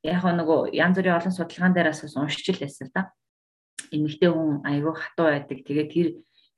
яг 0.07 0.23
нөгөө 0.23 0.71
янз 0.79 0.95
бүрийн 0.95 1.19
олон 1.19 1.35
судалгаан 1.35 1.75
дээрээс 1.75 2.15
уншиж 2.15 2.55
л 2.55 2.63
байсан 2.63 2.87
л 2.87 2.95
да. 2.95 3.11
Эмэгтэй 3.91 4.31
хүн 4.31 4.63
айгүй 4.63 4.93
хатуу 4.95 5.27
байдаг. 5.27 5.59
Тэгээд 5.67 5.89
тэр 5.91 6.07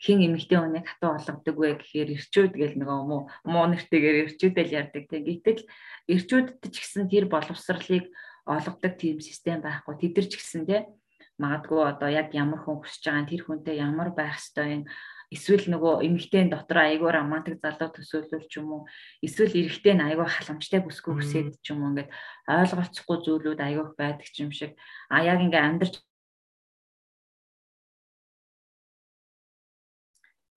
хин 0.02 0.20
эмэгтэй 0.26 0.58
хүнийг 0.58 0.86
хатуу 0.90 1.14
болгодог 1.14 1.56
вэ 1.62 1.70
гэхээр 1.78 2.10
ирчүүд 2.18 2.54
гэл 2.58 2.76
нөгөө 2.82 3.00
муу 3.06 3.22
муу 3.46 3.66
нэртэйгээр 3.70 4.18
ирчүүдэл 4.34 4.76
ярьдаг. 4.82 5.04
Тэг 5.06 5.22
гэтэл 5.30 5.62
ирчүүдэд 6.10 6.74
ч 6.74 6.76
гэсэн 6.82 7.06
тэр 7.06 7.30
боловсролыг 7.30 8.10
олгодог 8.50 8.94
тийм 8.98 9.22
систем 9.22 9.62
байхгүй. 9.62 9.94
Тэд 10.02 10.14
нар 10.18 10.28
ч 10.28 10.34
гэсэн 10.42 10.66
те 10.66 10.90
магадгүй 11.38 11.82
одоо 11.86 12.10
яг 12.10 12.34
ямар 12.34 12.62
хүн 12.62 12.82
хүсэж 12.82 13.04
байгаа 13.06 13.30
тэр 13.30 13.42
хүнтэй 13.46 13.76
ямар 13.78 14.10
байх 14.14 14.38
ёстой 14.42 14.68
юм 14.82 14.84
эсвэл 15.32 15.66
нөгөө 15.72 16.04
эмэгтэй 16.06 16.52
дотор 16.52 16.78
айгүй 16.86 17.10
романтик 17.16 17.58
залуу 17.64 17.90
төсөөлөл 17.96 18.46
ч 18.52 18.54
юм 18.60 18.68
уу 18.76 18.82
эсвэл 19.24 19.56
эрэгтэй 19.56 19.96
нь 19.96 20.06
айгүй 20.12 20.28
халамжтай 20.28 20.82
бүсгүй 20.84 21.14
хүсээд 21.16 21.50
ч 21.64 21.72
юм 21.72 21.88
уу 21.88 21.90
ингээд 21.96 22.12
ойлголцохгүй 22.52 23.18
зүйлүүд 23.26 23.60
айгүй 23.64 23.86
байдаг 23.96 24.28
юм 24.44 24.52
шиг 24.52 24.76
а 25.08 25.24
яг 25.24 25.40
ингээ 25.40 25.64
амьдарч 25.64 25.96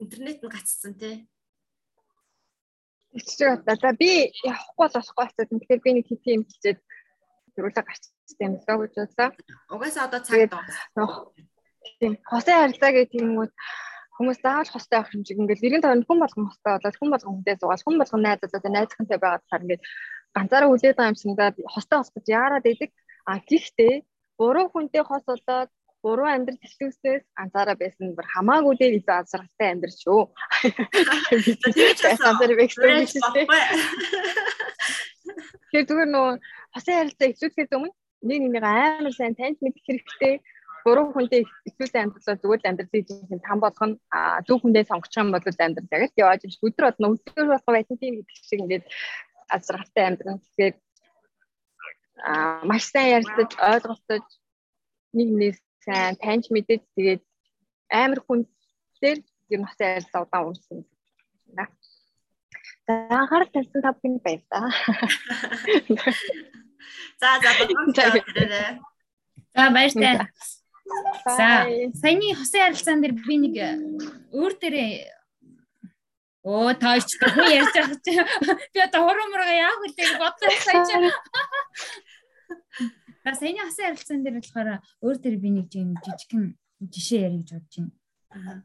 интернет 0.02 0.38
нь 0.42 0.52
гацсан 0.52 0.94
тий 0.98 1.28
Тэгчих 3.14 3.62
одоо 3.62 3.76
за 3.78 3.90
би 3.94 4.10
явахгүй 4.42 4.88
болохгүй 4.90 5.24
хэвчээ. 5.24 5.46
Тэгэхээр 5.46 5.80
би 5.86 5.90
нэг 5.94 6.06
хэвчээ 6.10 6.34
юм 6.34 6.44
хичээд 6.50 6.78
төрүүлээ 7.54 7.84
гарчсан 7.86 8.42
юм 8.42 8.54
лөө 8.58 8.76
гэж 8.82 8.94
бодлоо. 8.98 9.30
Угаасаа 9.70 10.04
одоо 10.10 10.20
цаг 10.26 10.50
доо. 10.50 11.30
Тийм. 12.02 12.18
Хосын 12.26 12.58
харилцаа 12.58 12.90
гэдэг 12.90 13.22
юм 13.22 13.38
уу 13.38 13.46
хүмүүс 14.18 14.38
заавал 14.42 14.70
хостой 14.70 14.98
авах 14.98 15.14
юм 15.14 15.22
шиг 15.22 15.38
ингээл 15.38 15.66
эргэн 15.66 15.82
тойронд 15.82 16.06
хүн 16.06 16.22
болгон 16.22 16.46
хостой 16.50 16.72
болоод 16.74 16.98
хүн 16.98 17.10
болгон 17.14 17.32
хүнтэй 17.34 17.56
суугаад 17.58 17.82
хүн 17.86 17.98
болгон 17.98 18.22
найзуудаа 18.22 18.72
найзхантай 18.74 19.18
байгаад 19.22 19.42
тахаар 19.46 19.64
ингээд 19.64 19.82
ганцаараа 20.34 20.70
үлдээд 20.70 20.96
байгаа 20.98 21.12
юм 21.12 21.18
шиг 21.18 21.30
надад 21.30 21.56
хостой 21.74 21.98
хосгож 21.98 22.26
яарад 22.30 22.66
идэг 22.66 22.90
а 23.30 23.32
гэхдээ 23.42 23.94
буруу 24.38 24.66
хүнтэй 24.70 25.02
хос 25.06 25.22
болоод 25.26 25.70
буруу 26.04 26.28
амьдрал 26.28 26.60
төлөвснөөс 26.60 27.24
ганцаараа 27.38 27.76
байсан 27.80 28.12
бүр 28.16 28.26
хамаагүй 28.34 28.74
дээр 28.76 28.96
илүү 29.00 29.14
азаргалтай 29.16 29.68
амьдрч 29.72 29.96
шүү. 30.04 30.22
Тэр 35.72 35.84
зүгээр 35.88 36.10
нөө 36.12 36.28
хосын 36.76 36.96
харилцаа 36.98 37.28
эхлүүлэхээс 37.32 37.72
өмнө 37.76 37.92
нэг 38.28 38.40
нэг 38.52 38.64
амар 38.68 39.14
сайн 39.16 39.34
таньж 39.38 39.58
мэдэх 39.64 39.84
хэрэгтэй. 39.88 40.34
Буруу 40.84 41.16
хүнтэй 41.16 41.48
ихтэй 41.64 42.00
амьдралаа 42.04 42.36
зүгээр 42.36 42.60
л 42.60 42.68
амьдрал 42.68 42.92
хийж 42.92 43.08
там 43.48 43.58
болгох 43.64 43.88
нь 43.88 43.96
зөв 44.44 44.58
хүндээ 44.60 44.84
сонгочих 44.84 45.24
юм 45.24 45.32
бол 45.32 45.40
амьдрал 45.40 45.96
яг 45.96 46.44
л 46.44 46.52
ш 46.52 46.60
өдөр 46.60 46.84
бодно 46.92 47.16
өдөр 47.16 47.46
болох 47.48 47.72
байсан 47.72 47.96
тийм 47.96 48.20
гэдэг 48.20 48.36
шиг 48.44 48.60
ингээд 48.60 48.84
азаргалтай 49.56 50.04
амьдрал 50.04 50.44
тэгэхээр 50.44 50.74
а 52.24 52.64
маш 52.68 52.84
сайн 52.92 53.16
ярилцаж 53.16 53.50
ойлголцож 53.56 54.24
нэг 55.16 55.28
нэг 55.40 55.54
сайн 55.84 56.16
таньж 56.22 56.44
мэдээд 56.50 56.82
тэгээд 56.96 57.22
амар 58.00 58.20
хүнээр 58.24 59.18
юм 59.54 59.62
хасаа 59.68 60.00
ярилцаа 60.00 60.24
удаан 60.24 60.48
уншсан. 60.48 60.80
За 62.86 62.92
анхаарал 63.20 63.50
тавьсан 63.52 63.80
та 63.82 63.92
бүхэнд 63.92 64.20
баярлалаа. 64.24 64.68
За 67.20 67.28
за 67.44 67.50
баярлалаа. 67.58 68.70
За 69.54 69.64
баярлалаа. 69.76 70.28
За 71.38 71.48
саяны 72.02 72.34
хосын 72.36 72.62
харилцаан 72.64 73.00
дээр 73.00 73.14
би 73.24 73.36
нэг 73.40 73.54
э, 73.56 73.70
өөр 74.36 74.52
дээрээ 74.60 75.14
Оо 76.44 76.76
тооч 76.76 77.08
хүн 77.16 77.56
ярьж 77.56 77.72
байгаа 77.72 77.98
чи 78.04 78.12
би 78.72 78.78
одоо 78.84 79.00
хуруу 79.08 79.26
мурга 79.32 79.54
яах 79.64 79.80
вэ 79.80 79.88
гэж 79.96 80.10
бодлоо 80.20 80.52
сая 80.60 80.84
чи. 80.84 80.96
За 83.24 83.32
саяны 83.32 83.64
хосын 83.64 83.88
харилцаан 83.88 84.20
дээр 84.20 84.36
болохоор 84.36 84.68
өөр 85.00 85.16
дээр 85.16 85.36
би 85.40 85.48
нэг 85.56 85.72
юм 85.72 85.96
жижигхэн 85.96 86.44
жишээ 86.92 87.24
ярих 87.24 87.48
гэж 87.48 87.50
бодож 87.56 87.74
байна. 87.80 88.62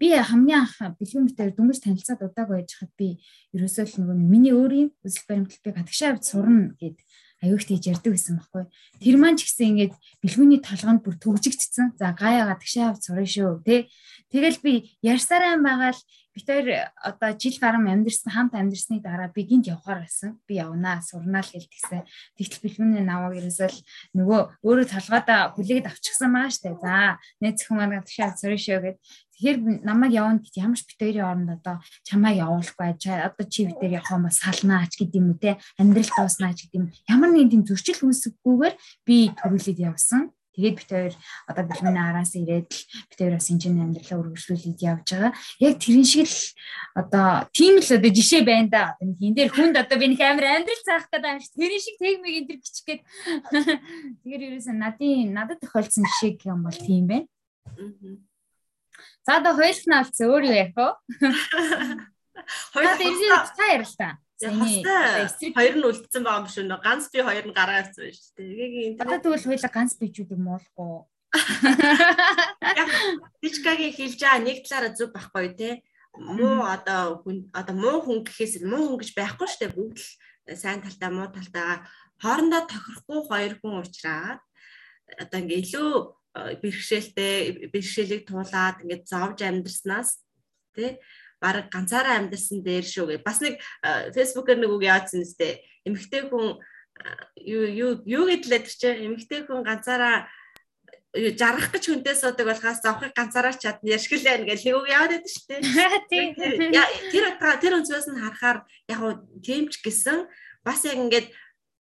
Би 0.00 0.08
хамгийн 0.14 0.64
анх 0.64 0.78
бэлгийн 0.96 1.26
мэтээр 1.26 1.52
дүнгийн 1.58 1.82
танилцаад 1.82 2.30
удаагүй 2.30 2.62
байж 2.62 2.70
хад 2.78 2.92
би 2.94 3.18
ерөөсөө 3.52 3.84
л 3.90 3.96
нөгөө 4.06 4.16
миний 4.16 4.54
өөрийн 4.54 4.88
үзэл 5.02 5.26
баримтлал 5.28 5.64
би 5.66 5.70
гадагшаа 5.74 6.14
авд 6.14 6.24
сурна 6.24 6.72
гэд 6.78 6.96
аюух 7.42 7.64
тийж 7.64 7.88
ярьдаг 7.88 8.12
байсан 8.12 8.40
байхгүй. 8.40 8.64
Тэр 9.00 9.16
маань 9.16 9.36
ч 9.36 9.48
гэсэн 9.48 9.68
ингээд 9.72 9.94
бэлгүүний 10.24 10.60
толгонд 10.60 11.00
бүр 11.04 11.16
төгжигдсэн. 11.20 11.96
За 11.96 12.12
гаяагаа 12.12 12.56
тэгшээ 12.60 12.84
авч 12.88 13.02
сурна 13.08 13.24
шүү 13.24 13.64
тий. 13.64 13.88
Тэгэл 14.28 14.60
би 14.64 14.72
ярьсараа 15.00 15.56
байгаа 15.60 15.92
л 15.96 16.00
бид 16.40 16.48
хоёр 16.48 16.68
одоо 16.96 17.30
жил 17.36 17.56
гарам 17.60 17.84
амьдэрсэн 17.84 18.32
хамт 18.32 18.56
амьдэрсний 18.56 19.04
дараа 19.04 19.28
би 19.28 19.44
гинт 19.44 19.68
явахаар 19.68 20.08
байсан. 20.08 20.40
Би 20.48 20.56
явнаа 20.56 21.04
сурнаа 21.04 21.44
л 21.44 21.52
хэлтгсэн. 21.52 22.08
Тэгтэл 22.40 22.64
бэлгүүний 22.64 23.04
наваг 23.04 23.36
ерөөсөө 23.36 23.68
л 23.68 23.78
нөгөө 24.16 24.40
өөрөө 24.64 24.86
толгойдоо 24.88 25.40
хүлээгээд 25.52 25.90
авчихсан 25.92 26.30
маа 26.32 26.48
штэ. 26.48 26.72
За 26.80 27.20
нэг 27.44 27.60
зөвхөн 27.60 28.00
тэгшээ 28.00 28.24
авч 28.24 28.38
сурна 28.40 28.56
шүү 28.56 28.80
гэд 28.80 28.98
Тэгэхээр 29.40 29.88
намайг 29.88 30.12
явна 30.12 30.36
гэж 30.44 30.54
ямар 30.60 30.76
ч 30.76 30.84
битэрийн 30.84 31.24
оронд 31.24 31.50
одоо 31.56 31.80
чамайг 32.04 32.44
явуулахгүй 32.44 32.92
одоо 32.92 33.46
чи 33.48 33.64
битэр 33.72 33.96
явах 33.96 34.12
юм 34.12 34.28
бас 34.28 34.36
салнаач 34.36 35.00
гэдэг 35.00 35.16
юм 35.16 35.32
уу 35.32 35.40
те 35.40 35.56
амьдрал 35.80 36.12
дууснаач 36.12 36.68
гэдэг 36.68 36.76
юм 36.76 36.92
ямар 37.08 37.32
нэгэн 37.32 37.48
тийм 37.48 37.62
зөрчил 37.64 38.04
үүсэхгүйгээр 38.04 38.74
би 39.08 39.32
төрүүлээд 39.40 39.80
явсан. 39.80 40.28
Тэгээд 40.54 40.76
бит 40.82 40.90
хоёр 40.90 41.14
одоо 41.46 41.64
бэлмэнэ 41.70 42.00
араас 42.00 42.34
ирээд 42.34 42.68
л 42.70 42.82
бит 43.10 43.18
хоёр 43.18 43.34
бас 43.38 43.48
энэ 43.50 43.70
амьдралаа 43.70 44.18
үргэлжлүүлээд 44.18 44.80
явж 44.82 45.06
байгаа. 45.14 45.32
Яг 45.62 45.74
тэрэн 45.78 46.06
шиг 46.06 46.26
л 46.26 46.38
одоо 46.98 47.46
тийм 47.54 47.78
л 47.78 47.86
одоо 47.86 48.10
жишээ 48.10 48.42
байна 48.42 48.68
да. 48.68 48.84
Хин 48.98 49.34
дээр 49.34 49.50
хүнд 49.54 49.76
одоо 49.78 49.96
би 49.98 50.06
нэг 50.10 50.20
амар 50.20 50.46
амьдрал 50.58 50.82
заах 50.82 51.06
гэдэг 51.06 51.30
юм 51.30 51.40
шиг 51.40 51.54
тэрэн 51.54 51.80
шиг 51.80 51.96
техник 52.02 52.34
энэ 52.34 52.48
төр 52.50 52.58
бичих 52.58 52.84
гээд 52.86 53.02
тэгэхээр 54.26 54.46
ерөөсөө 54.50 54.74
надын 54.74 55.30
надад 55.30 55.62
тохиолдсон 55.62 56.04
жишээ 56.04 56.30
гэх 56.34 56.50
юм 56.50 56.66
бол 56.66 56.78
тийм 56.78 57.04
байна. 57.06 57.26
За 59.26 59.38
одоо 59.38 59.54
хоёрт 59.54 59.86
нь 59.86 59.94
алцсан 59.94 60.26
өөр 60.26 60.44
юу 60.50 60.56
ярих 60.58 60.74
вэ? 60.74 60.88
Дээр 62.74 63.46
та 63.54 63.64
ярил 63.70 63.86
л 63.86 63.96
та. 64.40 65.28
Хоёр 65.28 65.74
нь 65.76 65.84
үлдсэн 65.84 66.24
байгаа 66.24 66.40
юм 66.40 66.48
шүү 66.48 66.64
нөө. 66.64 66.80
Ганц 66.80 67.04
би 67.12 67.20
хоёр 67.20 67.46
нь 67.46 67.56
гараа 67.56 67.84
авсан 67.84 68.08
байна 68.08 68.16
шүү 68.16 68.34
дээ. 68.40 68.96
Одоо 69.04 69.18
тэгвэл 69.20 69.46
хоёулаа 69.52 69.72
ганц 69.76 69.92
бичүүд 70.00 70.32
юм 70.32 70.48
уулахгүй. 70.48 71.04
Бичгагийн 73.44 73.94
хэлж 73.94 74.18
байгаа 74.24 74.40
нэг 74.40 74.58
талаараа 74.64 74.96
зүг 74.96 75.10
байхгүй 75.12 75.48
те. 75.60 75.70
Муу 76.16 76.64
одоо 76.64 77.22
хүн 77.22 77.52
одоо 77.52 77.74
муу 77.76 77.98
хүн 78.00 78.24
гэхээс 78.24 78.64
муу 78.64 78.96
хүн 78.96 79.00
гэж 79.04 79.10
байхгүй 79.14 79.46
шүү 79.46 79.60
дээ. 79.60 79.76
Бүгд 79.76 79.98
л 80.00 80.08
сайн 80.56 80.80
талтай 80.80 81.10
муу 81.12 81.28
талтай 81.30 81.84
хоорондоо 82.18 82.62
тохирохгүй 82.66 83.20
хоёр 83.28 83.52
хүн 83.60 83.78
уулзраад 83.78 84.40
одоо 85.20 85.38
ингээ 85.40 85.62
илүү 85.64 85.90
бэрхшээлтэй 86.62 87.70
бэрхшээлийг 87.74 88.22
туулаад 88.26 88.82
ингээд 88.82 89.04
зовж 89.10 89.38
амьдрснаас 89.42 90.22
тий 90.74 90.98
баг 91.40 91.72
ганцаараа 91.72 92.20
амьдрсан 92.20 92.60
дээр 92.62 92.86
шүү 92.86 93.06
гэ. 93.08 93.24
Бас 93.24 93.40
нэг 93.40 93.58
фэйсбүүкээр 93.82 94.58
нэг 94.60 94.70
үг 94.70 94.84
яатсан 94.84 95.24
үстэй. 95.24 95.64
Эмэгтэй 95.88 96.28
хүн 96.28 96.60
юу 97.40 97.64
юу 97.64 97.90
юу 98.04 98.24
гэдлээ 98.28 98.60
тэр 98.68 98.76
чинь 98.76 99.02
эмэгтэй 99.08 99.48
хүн 99.48 99.64
ганцаараа 99.64 100.28
жаргах 101.10 101.74
гэж 101.74 101.84
хүнтэй 101.90 102.14
суудаг 102.14 102.46
болохоос 102.46 102.84
зовхыг 102.84 103.16
ганцаараа 103.16 103.56
чадна 103.56 103.98
байна 103.98 104.46
гэж 104.46 104.60
нэг 104.62 104.76
үг 104.78 104.86
яваад 104.86 105.12
байдаг 105.16 105.32
шүү 105.32 105.46
дээ. 105.48 105.60
Тэр 107.10 107.24
тэр 107.58 107.74
өнцгөөс 107.82 108.06
нь 108.14 108.22
харахаар 108.22 108.58
яг 108.86 109.00
уу 109.02 109.14
тэмч 109.42 109.82
гисэн 109.82 110.30
бас 110.62 110.86
яг 110.86 111.02
ингээд 111.02 111.26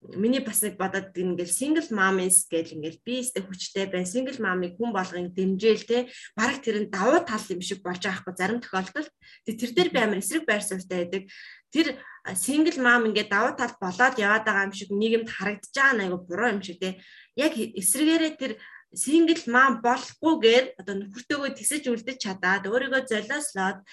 миний 0.01 0.39
бас 0.39 0.63
нэг 0.63 0.79
бодоод 0.79 1.12
ингээл 1.12 1.51
single 1.51 1.91
moms 1.91 2.47
гэж 2.47 2.71
ингээл 2.71 3.03
би 3.03 3.19
өстө 3.19 3.43
хүчтэй 3.43 3.91
байна. 3.91 4.07
Single 4.07 4.39
mom-ыг 4.39 4.79
хүн 4.79 4.95
болгон 4.95 5.35
дэмжээл 5.35 5.83
те. 5.83 6.07
Бараг 6.39 6.63
тэр 6.63 6.88
нь 6.88 6.91
давуу 6.91 7.19
тал 7.27 7.43
юм 7.51 7.59
шиг 7.59 7.83
болж 7.83 7.99
байгаа 7.99 8.23
хгүй 8.23 8.35
зарим 8.39 8.63
тохиолдолд. 8.63 9.12
Тэг 9.43 9.55
тэр 9.59 9.71
дээр 9.75 9.89
би 9.91 9.99
амар 9.99 10.23
эсрэг 10.23 10.47
байр 10.47 10.63
суурьтай 10.63 11.03
байдаг. 11.03 11.23
Тэр 11.67 11.88
сингл 12.31 12.79
мам 12.79 13.12
ингээд 13.12 13.27
давуу 13.27 13.53
тал 13.59 13.75
болоод 13.75 14.15
яваад 14.15 14.47
байгаа 14.47 14.67
юм 14.71 14.73
шиг 14.73 14.89
нийгэмд 14.95 15.27
харагдаж 15.27 15.73
байгаа 15.75 16.03
айгу 16.07 16.17
буруу 16.23 16.49
юм 16.55 16.63
шиг 16.63 16.79
те. 16.79 17.03
Яг 17.35 17.59
эсрэгээрээ 17.59 18.33
тэр 18.39 18.51
сингл 18.95 19.43
мам 19.51 19.83
болохгүйгээр 19.83 20.79
одоо 20.79 20.95
нөхөртөөгөө 20.95 21.51
тисэж 21.59 21.91
үлдэж 21.91 22.17
чадаад 22.23 22.65
өөрийгөө 22.71 23.03
золиослоод 23.05 23.83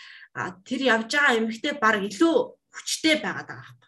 тэр 0.65 0.81
явж 0.87 1.11
байгаа 1.13 1.37
эмэгтэй 1.37 1.75
баг 1.83 2.01
илүү 2.07 2.37
хүчтэй 2.73 3.21
байгаад 3.21 3.51
байгаа 3.51 3.67
байхгүй. 3.67 3.86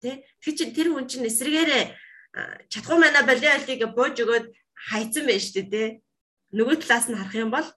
Тэ? 0.00 0.24
Тэгэхээр 0.40 0.56
чи 0.58 0.64
тэр 0.72 0.88
хүн 0.92 1.06
чинь 1.06 1.28
эсрэгээрээ 1.28 1.84
чадахгүй 2.72 2.98
мана 2.98 3.20
болиолыг 3.28 3.80
бууж 3.92 4.16
өгөөд 4.22 4.46
хайцсан 4.88 5.24
байж 5.28 5.44
тээ 5.52 5.66
тэ. 5.68 5.84
Нөгөө 6.56 6.76
талаас 6.82 7.06
нь 7.08 7.18
харах 7.18 7.36
юм 7.36 7.50
бол 7.52 7.68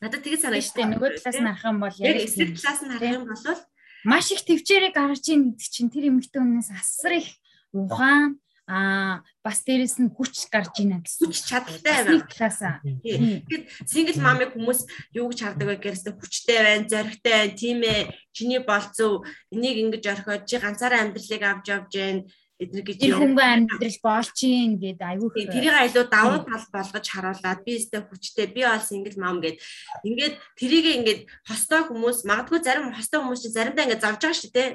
надад 0.00 0.22
тэгээд 0.22 0.42
санагдаж 0.44 0.66
штэ 0.70 0.82
нөгөө 0.92 1.10
талаас 1.20 1.38
нь 1.40 1.48
харах 1.48 1.66
юм 1.66 1.78
бол 1.80 1.96
яг 2.00 2.16
эсрэг 2.20 2.50
талаас 2.56 2.80
нь 2.84 2.92
харах 2.92 3.16
юм 3.16 3.24
бол 3.26 3.60
маш 4.06 4.26
их 4.30 4.42
төвчээрээ 4.46 4.92
гаргаж 4.94 5.24
ийн 5.28 5.42
гэдэг 5.56 5.70
чинь 5.72 5.90
тэр 5.90 6.04
эмэгтэй 6.12 6.40
хүнээс 6.40 6.70
асар 6.72 7.12
их 7.20 7.28
ухаан 7.72 8.38
а 8.66 9.22
бас 9.46 9.62
дээрэс 9.62 10.02
нь 10.02 10.10
хүч 10.10 10.50
гарч 10.50 10.82
ийна 10.82 10.98
гэсэн. 10.98 11.30
Хүч 11.30 11.38
чадaltaй 11.46 11.94
байна. 12.02 12.26
Талаасаа. 12.26 12.82
Тэгэхээр 12.82 13.62
single 13.86 14.18
mom-ыг 14.18 14.50
хүмүүс 14.58 14.80
юу 15.14 15.30
гэж 15.30 15.38
хардаг 15.46 15.66
вэ 15.70 15.76
гэхээс 15.78 16.10
хүчтэй 16.10 16.58
байна, 16.58 16.90
зоригтой 16.90 17.32
байна, 17.32 17.54
тийм 17.54 17.80
ээ. 17.86 18.10
Чиний 18.34 18.60
болцов. 18.66 19.22
Энийг 19.54 19.78
ингэж 19.86 20.04
орхиод 20.10 20.50
чи 20.50 20.58
ганцаараа 20.58 21.06
амьдралыг 21.06 21.42
авч 21.46 21.66
явж 21.70 21.92
байна 21.94 22.26
эдгээр 22.56 22.84
гэж 22.88 22.96
тэр 23.04 23.16
хөнгөн 23.20 23.68
амьдрал 23.68 23.98
болчихин 24.00 24.80
гэд 24.80 25.00
айгүй 25.04 25.28
их 25.44 25.52
тэрийг 25.52 25.76
айлуу 25.76 26.08
давуу 26.08 26.40
тал 26.48 26.64
болгож 26.72 27.04
харуулад 27.04 27.60
би 27.68 27.76
өстэй 27.76 28.00
хүчтэй 28.00 28.48
би 28.48 28.64
бол 28.64 28.80
single 28.80 29.20
mom 29.20 29.44
гэд 29.44 29.60
ингээд 30.08 30.34
тэрийг 30.56 30.86
ингээд 31.04 31.20
хостой 31.44 31.84
хүмүүс 31.84 32.24
магадгүй 32.24 32.64
зарим 32.64 32.96
хостой 32.96 33.20
хүмүүс 33.20 33.44
чинь 33.44 33.56
заримдаа 33.60 33.84
ингээд 33.84 34.04
завж 34.08 34.20
байгаа 34.24 34.40
шүү 34.40 34.52
дээ 34.56 34.68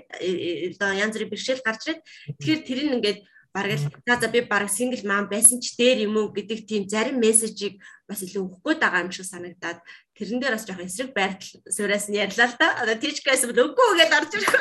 одоо 0.77 0.89
янз 0.93 1.13
бүрийн 1.17 1.31
бэрхшээл 1.33 1.65
гарч 1.65 1.81
ирээд 1.89 2.01
тэгэхээр 2.37 2.61
тэр 2.69 2.79
нь 2.85 2.95
ингээд 3.01 3.19
бараг 3.53 3.79
л 3.79 3.87
за 4.07 4.15
за 4.19 4.27
би 4.31 4.41
бараг 4.41 4.71
single 4.71 5.03
mom 5.03 5.27
байсан 5.27 5.59
ч 5.59 5.75
дээр 5.75 6.07
юм 6.07 6.15
уу 6.17 6.31
гэдэг 6.31 6.63
тийм 6.63 6.83
зарим 6.87 7.19
мессежийг 7.19 7.83
бас 8.07 8.23
илүү 8.23 8.41
өгөхгүй 8.47 8.75
байгаа 8.79 9.03
юм 9.03 9.11
шиг 9.11 9.27
санагдаад 9.27 9.79
тэрэн 10.15 10.39
дээр 10.39 10.55
бас 10.55 10.65
жоохон 10.67 10.87
эсрэг 10.87 11.11
байртал 11.11 11.59
суураас 11.67 12.07
нь 12.07 12.19
ярьлаа 12.19 12.47
л 12.47 12.55
да. 12.59 12.67
Одоо 12.83 12.95
тийчгээс 12.95 13.43
үгүй 13.51 13.89
гэж 13.99 14.11
орж 14.15 14.31
ирэх. 14.39 14.53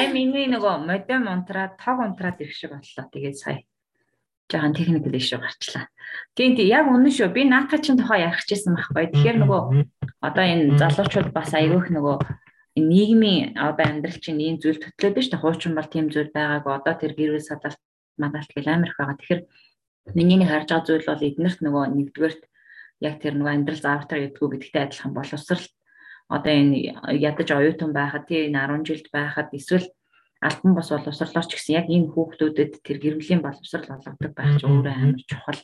Аа 0.00 0.08
миний 0.12 0.48
нөгөө 0.48 0.74
модем 0.84 1.24
унтраад 1.28 1.80
тог 1.80 1.96
унтраад 2.04 2.40
ирэх 2.40 2.56
шиг 2.56 2.72
боллоо. 2.76 3.04
Тэгээд 3.08 3.36
сая 3.36 3.64
жоохон 4.50 4.74
техникэл 4.74 5.14
ишүү 5.14 5.38
гарчлаа. 5.40 5.86
Тийм 6.34 6.58
тийм 6.58 6.68
яг 6.68 6.90
үнэн 6.90 7.14
шүү. 7.14 7.30
Би 7.30 7.46
наата 7.46 7.78
чин 7.78 7.96
тухай 7.96 8.26
ярих 8.26 8.42
гэсэн 8.44 8.74
байхгүй. 8.74 9.06
Тэгэхээр 9.14 9.38
нөгөө 9.46 9.60
одоо 10.26 10.44
энэ 10.44 10.74
залуучууд 10.80 11.30
бас 11.30 11.54
аягүйх 11.54 11.94
нөгөө 11.94 12.16
нийгмийн 12.88 13.58
одоо 13.58 13.84
амьдрал 13.86 14.18
чинь 14.20 14.40
ийм 14.40 14.56
зүйл 14.62 14.80
төтлөө 14.80 15.10
биш 15.14 15.28
та 15.28 15.38
хуучин 15.40 15.76
бол 15.76 15.88
тийм 15.90 16.08
зүйл 16.08 16.32
байгаагүй 16.32 16.72
одоо 16.72 16.94
тэр 16.96 17.12
гэрүүл 17.18 17.44
садалт 17.44 17.80
мадалт 18.16 18.50
гэл 18.54 18.72
амирх 18.72 18.96
байгаа. 18.96 19.16
Тэгэхээр 19.18 19.42
миний 20.16 20.48
харж 20.48 20.68
байгаа 20.70 20.86
зүйл 20.86 21.08
бол 21.08 21.26
эднэрт 21.28 21.60
нөгөө 21.60 21.84
нэгдүгээрт 21.96 22.42
яг 23.00 23.14
тэр 23.20 23.34
нөгөө 23.36 23.52
амьдрал 23.54 23.80
заавтар 23.80 24.18
гэдгүү 24.20 24.48
гэдэгтэй 24.50 24.82
адилхан 24.84 25.12
боловсрал 25.16 25.66
одоо 26.30 26.52
энэ 26.52 26.76
ядаж 27.16 27.48
оюутан 27.50 27.90
байхад 27.96 28.24
тийм 28.28 28.54
10 28.54 28.86
жилд 28.86 29.06
байхад 29.10 29.48
эсвэл 29.56 29.88
альбан 30.40 30.72
бос 30.74 30.88
боловсрлооч 30.88 31.50
гэсэн 31.52 31.76
яг 31.76 31.86
энэ 31.92 32.12
хүүхдүүдэд 32.12 32.72
тэр 32.80 32.98
гэрвлийн 33.02 33.44
боловсрал 33.44 33.92
олгодог 33.92 34.32
байх 34.32 34.56
ч 34.56 34.64
өөрөө 34.64 34.94
амар 34.96 35.22
чухал. 35.28 35.60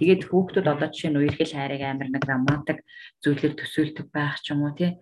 Тэгээд 0.00 0.22
хүүхдүүд 0.24 0.66
одоо 0.72 0.88
жишээ 0.88 1.10
нь 1.12 1.20
үерхэл 1.20 1.52
хайрыг 1.52 1.82
амар 1.84 2.08
нэг 2.08 2.24
романтик 2.24 2.78
зүйлээр 3.20 3.54
төсөөлдөг 3.60 4.06
байх 4.08 4.40
ч 4.40 4.56
юм 4.56 4.64
уу 4.64 4.72
тий 4.72 4.96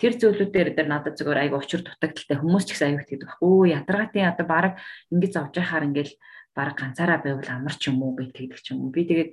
тэр 0.00 0.12
зүйлүүдээр 0.18 0.68
дээр 0.76 0.88
надад 0.88 1.14
зөвөр 1.18 1.38
айгу 1.42 1.60
учир 1.60 1.84
дутагдaltaй. 1.84 2.36
Хүмүүс 2.40 2.64
ч 2.66 2.70
гэсэн 2.74 2.88
аюу 2.96 3.00
гэдэг 3.04 3.20
байхгүй. 3.22 3.72
Ядаргаатын 3.76 4.30
одоо 4.32 4.46
баг 4.46 4.74
ингэж 5.12 5.32
авч 5.36 5.54
яхаар 5.60 5.88
ингээл 5.88 6.14
баг 6.56 6.74
ганцаараа 6.76 7.18
байвал 7.22 7.48
амар 7.52 7.74
ч 7.76 7.92
юм 7.92 8.02
уу 8.02 8.16
гэдэг 8.16 8.56
ч 8.60 8.72
юм 8.72 8.88
уу. 8.88 8.94
Би 8.94 9.04
тэгээд 9.04 9.32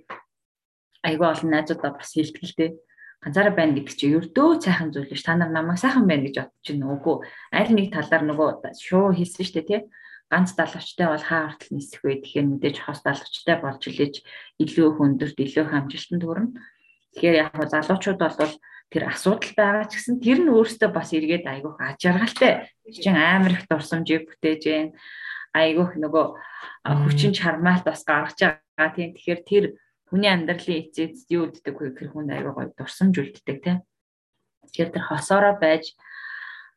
айгу 1.08 1.24
олон 1.26 1.50
найзуудаа 1.52 1.95
бас 1.95 2.12
хэлтгэлтэй 2.13 2.69
ганцаараа 3.24 3.54
байна 3.56 3.76
гэдэг 3.76 3.95
чинь 3.95 4.15
ердөө 4.19 4.50
сайхан 4.63 4.91
зүйл 4.95 5.12
биш. 5.12 5.24
Та 5.24 5.36
нар 5.36 5.52
намайг 5.52 5.80
сайхан 5.80 6.08
байна 6.08 6.28
гэж 6.28 6.36
бодож 6.39 6.67
байна 6.72 6.88
үгүй. 6.95 7.15
Аль 7.52 7.72
нэг 7.76 7.88
талаар 7.91 8.24
нөгөө 8.24 8.50
шуу 8.80 9.12
хийсэн 9.12 9.43
шүү 9.43 9.56
дээ 9.60 9.67
тий. 9.67 9.82
Ганц 10.30 10.54
далавчтай 10.54 11.08
бол 11.10 11.26
хаа 11.26 11.50
хүртэл 11.50 11.74
нисэх 11.74 12.06
вэ? 12.06 12.22
Тэгэхээр 12.22 12.48
мэдээж 12.48 12.78
хос 12.86 13.02
далавчтай 13.02 13.58
болж 13.60 13.82
илээж 13.82 14.15
илүү 14.62 14.88
хөндөрт 15.02 15.38
илүү 15.41 15.65
хамжилтанд 15.74 16.24
хүрнэ. 16.24 16.54
Тэгэхээр 17.17 17.36
яг 17.50 17.54
залуучууд 17.58 18.19
бол 18.22 18.54
тэр 18.89 19.10
асуудал 19.13 19.54
байгаа 19.54 19.86
ч 19.86 20.02
гэсэн 20.02 20.17
тэр 20.17 20.39
нь 20.41 20.49
өөрөөсөө 20.49 20.89
бас 20.89 21.13
эргээд 21.13 21.45
айгүйх 21.45 21.78
аж 21.78 22.02
аргалтай 22.10 22.73
чинь 22.89 23.17
амар 23.17 23.54
их 23.54 23.69
дурсамжийг 23.69 24.25
бүтээж 24.25 24.60
जैन 24.65 24.88
айгүйх 25.54 25.93
нөгөө 26.02 26.25
хүчин 27.06 27.34
чармаалт 27.38 27.86
бас 27.86 28.02
гаргаж 28.02 28.38
байгаа. 28.41 28.89
Тийм 28.97 29.13
тэгэхээр 29.13 29.41
тэр 29.45 29.65
хүний 30.10 30.30
амьдралын 30.34 30.89
эцэд 30.89 31.13
юу 31.30 31.54
гэдэг 31.54 31.75
вэ 31.78 31.89
тэр 31.93 32.10
хүн 32.10 32.34
айгүй 32.34 32.54
гоё 32.54 32.69
дурсамж 32.73 33.15
үлддэг 33.21 33.58
тийм 33.62 33.78
тэгэхээр 34.65 34.89
тэр 34.89 35.06
хосоороо 35.06 35.54
байж 35.62 35.93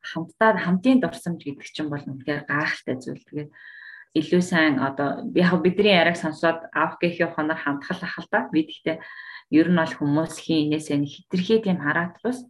хамтдаа 0.05 0.61
хамтын 0.61 1.01
дурсамж 1.01 1.41
гэдэг 1.41 1.69
чинь 1.73 1.89
бол 1.89 2.05
үнэхээр 2.05 2.45
гайхалтай 2.45 2.97
зүйл. 3.01 3.25
Тэгээд 3.25 3.51
илүү 4.13 4.43
сайн 4.45 4.77
одоо 4.79 5.25
яг 5.33 5.57
бидний 5.65 5.97
яриаг 5.97 6.21
сонсоод 6.21 6.69
авах 6.73 7.01
гэхийн 7.01 7.33
хонор 7.33 7.57
хамтгал 7.57 8.03
ахал 8.05 8.29
та 8.29 8.49
бид 8.53 8.69
гэхдээ 8.69 9.01
ер 9.57 9.69
нь 9.73 9.81
бол 9.81 9.95
хүмүүсийн 9.97 10.69
инээсээ 10.69 10.99
нэг 11.01 11.11
хитрхи 11.17 11.65
тийм 11.65 11.81
хараад 11.81 12.21
бас 12.21 12.45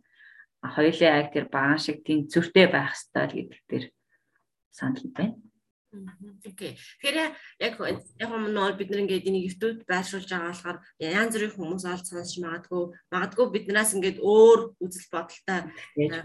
хоёулаа 0.62 1.22
яг 1.22 1.28
тэр 1.34 1.46
баган 1.50 1.78
шиг 1.78 2.02
тийм 2.06 2.26
зүртэй 2.26 2.66
байх 2.66 2.94
хэрэгтэй 2.94 3.46
гэдэг 3.46 3.62
дээр 3.70 3.84
санал 4.70 5.06
байна. 5.14 5.34
Окей. 6.46 6.72
Тэгэхээр 7.02 7.16
яг 7.60 7.74
яг 7.76 8.30
нөө 8.32 8.80
бид 8.80 8.88
нэг 8.88 9.00
ингээд 9.04 9.28
энийг 9.28 9.52
ертөд 9.52 9.84
байршуулж 9.84 10.24
байгаа 10.24 10.48
болохоор 10.48 10.78
янз 10.98 11.34
бүрийн 11.36 11.52
хүмүүс 11.52 11.84
олж 11.84 12.06
сонсч 12.08 12.40
магадгүй 12.40 12.82
магадгүй 13.12 13.46
биднээс 13.52 13.92
ингээд 14.00 14.18
өөр 14.24 14.60
үзэл 14.80 15.12
бодолтой 15.12 15.60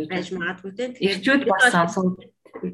байж 0.07 0.27
магадгүй 0.31 0.71
тийм. 0.71 0.91
Ирчүүд 1.03 1.43
бас 1.51 1.67
сонсон. 1.75 2.15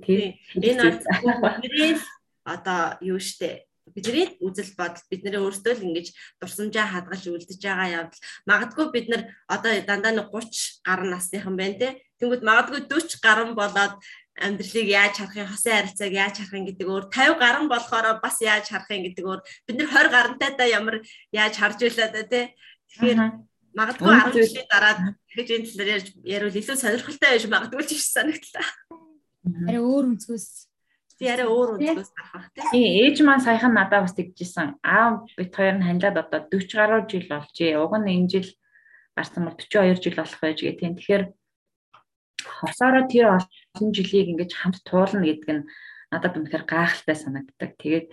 Тийм. 0.06 0.38
Энэ 0.54 1.02
бол 1.42 1.98
одоо 2.44 2.98
юу 3.02 3.20
штэ? 3.20 3.66
Бидний 3.84 4.40
үзэл 4.40 4.80
бодол 4.80 5.04
бид 5.12 5.22
нэрээ 5.28 5.44
өөрсдөө 5.44 5.74
л 5.76 5.86
ингэж 5.92 6.08
дурсамжаа 6.40 6.88
хадгалж 6.88 7.26
үлдэж 7.28 7.60
байгаа 7.60 8.08
явдал. 8.08 8.24
Магадгүй 8.48 8.88
бид 8.96 9.08
нар 9.12 9.22
одоо 9.52 9.76
дандаа 9.84 10.16
нэг 10.16 10.32
30 10.32 10.88
гаруй 10.88 11.10
насныхан 11.12 11.56
байна 11.60 11.76
те. 11.76 11.90
Тэнгүүд 12.24 12.48
магадгүй 12.48 12.88
40 12.88 13.20
гаруй 13.20 13.52
болоод 13.52 14.00
амьдралыг 14.40 14.88
яаж 14.88 15.20
харахын 15.20 15.52
хосын 15.52 15.76
харилцааг 15.78 16.14
яаж 16.16 16.36
харахын 16.40 16.66
гэдэг 16.72 16.88
өөр 16.88 17.06
50 17.12 17.44
гаруй 17.44 17.68
болохоор 17.68 18.24
бас 18.24 18.38
яаж 18.42 18.66
харахын 18.72 19.04
гэдэг 19.06 19.26
өөр 19.28 19.42
бид 19.68 19.76
нар 19.78 19.90
20 19.92 20.16
гарантайдаа 20.16 20.68
ямар 20.72 20.96
яаж 21.36 21.54
харж 21.60 21.78
байлаа 21.84 22.10
да 22.10 22.24
те. 22.24 22.42
Тэгэхээр 22.88 23.20
магадгүй 23.78 24.10
10 24.10 24.48
жилийн 24.48 24.68
дараа 24.72 24.94
дахиж 25.30 25.50
энэ 25.54 25.68
талаар 25.70 25.94
ярьж 25.98 26.08
ярил 26.24 26.56
илүү 26.56 26.78
сонирхолтой 26.80 27.30
байж 27.30 27.46
магадгүй 27.46 27.84
ч 27.86 27.92
биш 27.94 28.08
санагдлаа. 28.10 28.68
Арай 29.70 29.82
өөр 29.84 30.06
өнцгөөс 30.18 30.73
Би 31.20 31.28
арай 31.30 31.48
өөр 31.48 31.78
өнцгөөс 31.78 32.12
гарах 32.14 32.48
тийм. 32.54 32.68
Тийм, 32.72 32.90
ээж 33.06 33.18
маань 33.22 33.46
саяхан 33.46 33.74
надад 33.74 34.06
бас 34.06 34.16
тэгжсэн. 34.18 34.80
Аа 34.82 35.24
бит 35.38 35.54
хоёр 35.54 35.78
нь 35.78 35.86
ханилаад 35.86 36.18
одоо 36.22 36.42
40 36.50 36.74
гаруй 36.74 37.02
жил 37.10 37.28
болжээ. 37.30 37.78
Уг 37.78 37.94
нь 38.02 38.12
энэ 38.14 38.30
жил 38.32 38.50
гарсан 39.16 39.46
бол 39.46 39.58
42 39.58 40.02
жил 40.02 40.18
болох 40.18 40.40
байж 40.42 40.58
гээ 40.62 40.80
тийм. 40.80 40.94
Тэгэхээр 40.98 41.24
хосоороо 42.44 43.06
тэр 43.08 43.26
олон 43.38 43.90
жилийг 43.94 44.28
ингэж 44.34 44.52
хамт 44.58 44.82
туулна 44.84 45.24
гэдэг 45.24 45.50
нь 45.54 45.68
надад 46.12 46.38
үнэхээр 46.38 46.66
гайхалтай 46.66 47.18
санагддаг. 47.18 47.72
Тэгээд 47.78 48.08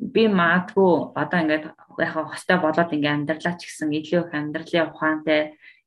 би 0.00 0.22
маадгүй 0.28 1.12
одоо 1.16 1.38
ингээд 1.40 1.64
яг 2.00 2.14
хостой 2.14 2.58
болоод 2.60 2.94
ингээ 2.94 3.16
амьдралаа 3.16 3.54
ч 3.60 3.68
гэсэн 3.68 3.92
илүү 3.92 4.20
их 4.28 4.32
амьдралын 4.32 4.88
ухаантай 4.88 5.40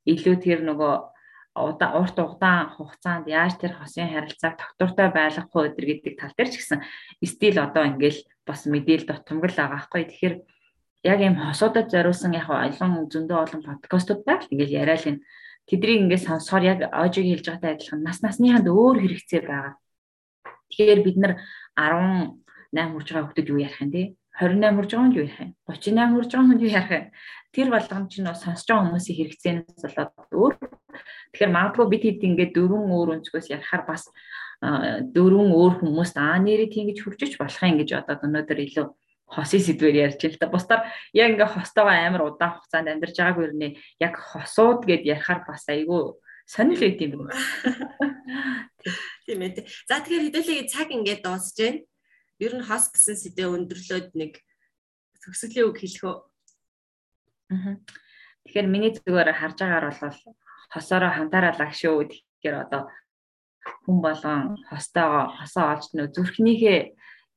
илүү 0.05 0.35
тэр 0.43 0.59
нөгөө 0.67 1.12
урт 1.55 2.17
удаан 2.17 2.69
хугацаанд 2.73 3.29
яаж 3.29 3.53
тэр 3.61 3.77
хосын 3.77 4.09
харилцааг 4.09 4.57
тогтвортой 4.57 5.09
байлгах 5.13 5.47
вэ 5.53 5.69
гэдэг 5.77 6.13
тал 6.17 6.33
дээр 6.33 6.49
ч 6.49 6.55
гэсэн 6.57 6.79
стил 7.21 7.57
одоо 7.61 7.85
ингээл 7.85 8.25
бас 8.45 8.65
мэдээлэл 8.65 9.05
дутамгал 9.05 9.53
байгаа 9.53 9.77
байхгүй. 9.77 10.03
Тэгэхээр 10.09 10.35
яг 11.05 11.19
ийм 11.21 11.35
хосуудад 11.37 11.93
зориулсан 11.93 12.33
яг 12.33 12.49
олон 12.49 13.05
зөндөө 13.05 13.37
олон 13.37 13.61
подкастууд 13.61 14.21
байл 14.25 14.49
ингээл 14.49 14.77
яриад 14.81 15.05
энэ 15.05 15.23
тэднийг 15.69 16.01
ингээд 16.09 16.25
сонсохоор 16.25 16.63
яг 16.65 16.79
оожиг 16.89 17.25
хэлж 17.29 17.45
байгаатай 17.45 17.71
адилхан 17.77 18.01
нас 18.01 18.17
насныханд 18.25 18.67
өөр 18.67 18.97
хэрэгцээ 19.03 19.41
байгаа. 19.45 19.77
Тэгэхээр 20.73 21.01
бид 21.05 21.17
нар 21.21 21.33
18 21.77 22.33
хүрж 22.73 23.07
байгаа 23.13 23.29
хүмүүс 23.29 23.49
юу 23.51 23.61
ярих 23.61 23.81
юм 23.83 23.91
те 23.93 24.03
28 24.41 24.75
хүрж 24.77 24.91
байгаа 24.93 25.05
хүн 25.05 25.17
юу 25.17 25.25
ярих 25.25 25.39
юм 25.41 25.51
38 25.69 26.13
хүрж 26.13 26.31
байгаа 26.33 26.47
хүн 26.49 26.63
юу 26.63 26.73
ярих 26.73 26.91
юм 26.97 27.05
тэр 27.53 27.67
болгоомж 27.73 28.13
нь 28.17 28.29
сонсож 28.33 28.67
байгаа 28.67 28.85
хүмүүсийн 28.89 29.17
хэрэгцээнээс 29.19 29.81
болоод 29.83 30.33
өөр 30.33 30.53
Тэгэхээр 31.33 31.49
магадгүй 31.49 31.87
бид 31.89 32.03
хэд 32.05 32.21
ингээд 32.29 32.51
дөрвөн 32.53 32.93
өөр 32.93 33.09
өнцгөөс 33.17 33.49
ярихаар 33.49 33.83
бас 33.89 34.05
дөрвөн 34.61 35.49
өөр 35.49 35.73
хүмүүст 35.81 36.15
аа 36.21 36.37
нэрээ 36.37 36.69
тийм 36.69 36.93
гэж 36.93 36.97
хуржиж 37.01 37.33
болох 37.41 37.61
юм 37.65 37.81
гэж 37.81 37.89
одоо 37.97 38.21
өнөөдөр 38.21 38.59
илүү 38.69 38.85
хосын 39.33 39.61
сэдвээр 39.65 40.13
ярьж 40.13 40.21
л 40.29 40.37
да. 40.37 40.45
Бусдаар 40.53 40.85
яг 41.17 41.33
ингээ 41.33 41.49
хостойгоо 41.57 41.89
амар 41.89 42.21
удаан 42.29 42.53
хугацаанд 42.61 42.91
амьдарч 42.93 43.17
байгааг 43.17 43.41
үрнэ 43.41 43.67
яг 43.97 44.13
хосууд 44.13 44.85
гэд 44.85 45.09
ярихаар 45.09 45.41
бас 45.41 45.65
айгүй 45.65 46.21
сонирхол 46.45 46.93
үүд 46.93 47.01
юм 47.01 47.25
байна. 47.25 47.33
Тийм 49.25 49.41
ээ. 49.41 49.65
За 49.89 50.05
тэгэхээр 50.05 50.25
хэдүүлээ 50.29 50.69
цаг 50.69 50.93
ингээд 50.93 51.25
дуусж 51.25 51.57
байна. 51.57 51.81
Ер 52.39 52.53
нь 52.57 52.65
хос 52.65 52.89
гэсэн 52.89 53.17
сэдвээ 53.19 53.49
өндөрлөөд 53.49 54.07
нэг 54.17 54.41
төгсгөлийн 55.21 55.67
үг 55.69 55.77
хэлэх 55.77 56.03
үү? 56.03 56.17
Аа. 57.53 57.77
Тэгэхээр 58.43 58.67
миний 58.67 58.91
зүгээр 58.97 59.29
харж 59.37 59.57
байгаагаар 59.61 59.87
бол 59.93 60.19
хосоороо 60.73 61.11
хамтараалаа 61.13 61.71
шүү. 61.71 62.09
Тэгэхээр 62.09 62.55
одоо 62.67 62.81
хүн 63.85 63.97
болгон 64.01 64.59
хостойгоо 64.67 65.31
хосоо 65.39 65.65
олж 65.77 65.85
нөө 65.95 66.07
зүрхнийхээ 66.11 66.79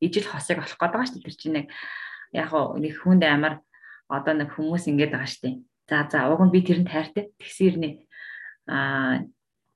ижил 0.03 0.27
хосыг 0.27 0.59
олох 0.59 0.79
гээд 0.81 0.93
байгаа 0.93 1.07
шүү. 1.07 1.23
Тэр 1.23 1.37
чинь 1.37 1.55
нэг 1.61 1.67
яг 2.33 2.51
нэг 2.53 2.95
хүнд 2.99 3.23
амар 3.23 3.55
одоо 4.09 4.35
нэг 4.35 4.51
хүмүүс 4.57 4.91
ингэж 4.91 5.11
байгаа 5.13 5.31
шүү. 5.31 5.63
За 5.87 6.09
за 6.11 6.27
уг 6.33 6.43
нь 6.43 6.55
би 6.55 6.61
тэрэнд 6.67 6.91
тайртай. 6.91 7.31
Тэгсэр 7.39 7.75
нэг 7.79 7.95
аа 8.67 9.23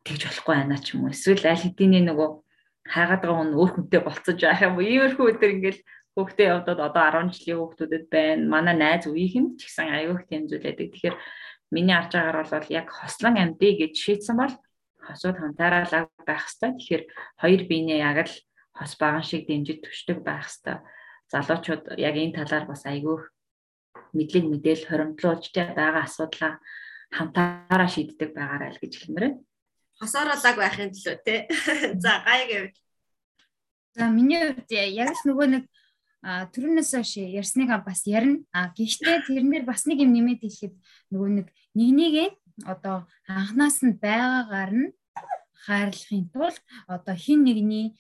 тэгж 0.03 0.23
болохгүй 0.27 0.55
байна 0.57 0.83
ч 0.83 0.99
юм 0.99 1.07
уу. 1.07 1.15
Эсвэл 1.15 1.47
аль 1.47 1.63
хэдийн 1.63 2.11
нөгөө 2.11 2.29
хайгаад 2.91 3.23
байгаа 3.23 3.39
хүн 3.39 3.55
өөр 3.55 3.71
хүнтэй 3.75 4.01
болцож 4.03 4.39
байх 4.43 4.61
юм 4.67 4.75
уу? 4.77 4.85
Иймэрхүү 4.85 5.27
өдөр 5.31 5.51
ингээл 5.55 5.81
хүүхдээ 6.19 6.47
явдаад 6.51 6.81
одоо 6.91 7.05
10 7.23 7.31
жилийн 7.35 7.59
хүүхдүүдэд 7.63 8.05
байна. 8.11 8.51
Манай 8.51 8.75
найз 8.75 9.07
үеийнх 9.07 9.37
нь 9.39 9.51
ч 9.55 9.71
гэсэн 9.71 9.95
аюух 9.95 10.27
байдаг. 10.67 10.91
Тэгэхээр 10.91 11.17
миний 11.71 11.95
арж 11.95 12.11
байгаагаар 12.19 12.49
бол 12.51 12.69
яг 12.75 12.87
хослон 12.91 13.35
амьдыг 13.39 13.75
гэж 13.79 13.95
шийдсэн 13.95 14.37
бол 14.37 14.55
хосууд 15.07 15.39
хантаараалаа 15.39 16.03
байх 16.27 16.45
хэвээр. 16.51 16.75
Тэгэхээр 16.75 17.03
хоёр 17.39 17.63
биенээ 17.71 17.99
яг 18.03 18.19
л 18.27 18.35
хос 18.75 18.93
баган 18.99 19.23
шиг 19.23 19.47
дэмжиж 19.47 19.79
төшдөг 19.87 20.19
байх 20.27 20.51
хэвээр. 20.51 20.83
Залуучууд 21.31 21.85
яг 21.95 22.15
энэ 22.19 22.37
талаар 22.43 22.67
бас 22.67 22.83
айгүйх 22.91 23.23
мэдлэг 24.19 24.45
мэдээл 24.51 24.85
хоримтлуулж 24.91 25.45
байгаа 25.55 26.03
асуудлаа 26.03 26.59
хамтаараа 27.15 27.89
шийддэг 27.91 28.35
байгаарай 28.35 28.71
л 28.75 28.83
гэж 28.83 28.93
хэлмээр 28.99 29.39
байна. 30.01 30.09
Хосооролаг 30.09 30.57
байхын 30.57 30.91
төлөө 30.97 31.17
тий. 31.25 31.47
За 32.01 32.25
гай 32.25 32.49
гэвэл. 32.49 32.79
За 33.95 34.09
миний 34.09 34.41
хувьд 34.41 34.71
яг 34.73 35.13
л 35.13 35.23
нөгөө 35.29 35.47
нэг 35.53 35.65
түрүүнээс 36.25 36.91
хойш 36.97 37.13
ярьсныгаа 37.21 37.85
бас 37.85 38.05
ярина. 38.09 38.41
А 38.53 38.73
гэхдээ 38.73 39.29
тэрнэр 39.29 39.65
бас 39.69 39.85
нэг 39.85 40.01
юм 40.01 40.13
нэмээд 40.17 40.41
хэлэхэд 40.41 40.75
нөгөө 41.13 41.31
нэг 41.37 41.47
нэг 41.77 41.91
нэгэ 41.97 42.25
одоо 42.65 43.09
анханаас 43.29 43.81
нь 43.81 43.97
байгаагаар 43.97 44.73
нь 44.73 44.89
хайрлахын 45.65 46.29
тулд 46.33 46.61
одоо 46.89 47.17
хин 47.17 47.45
нэгний 47.45 47.97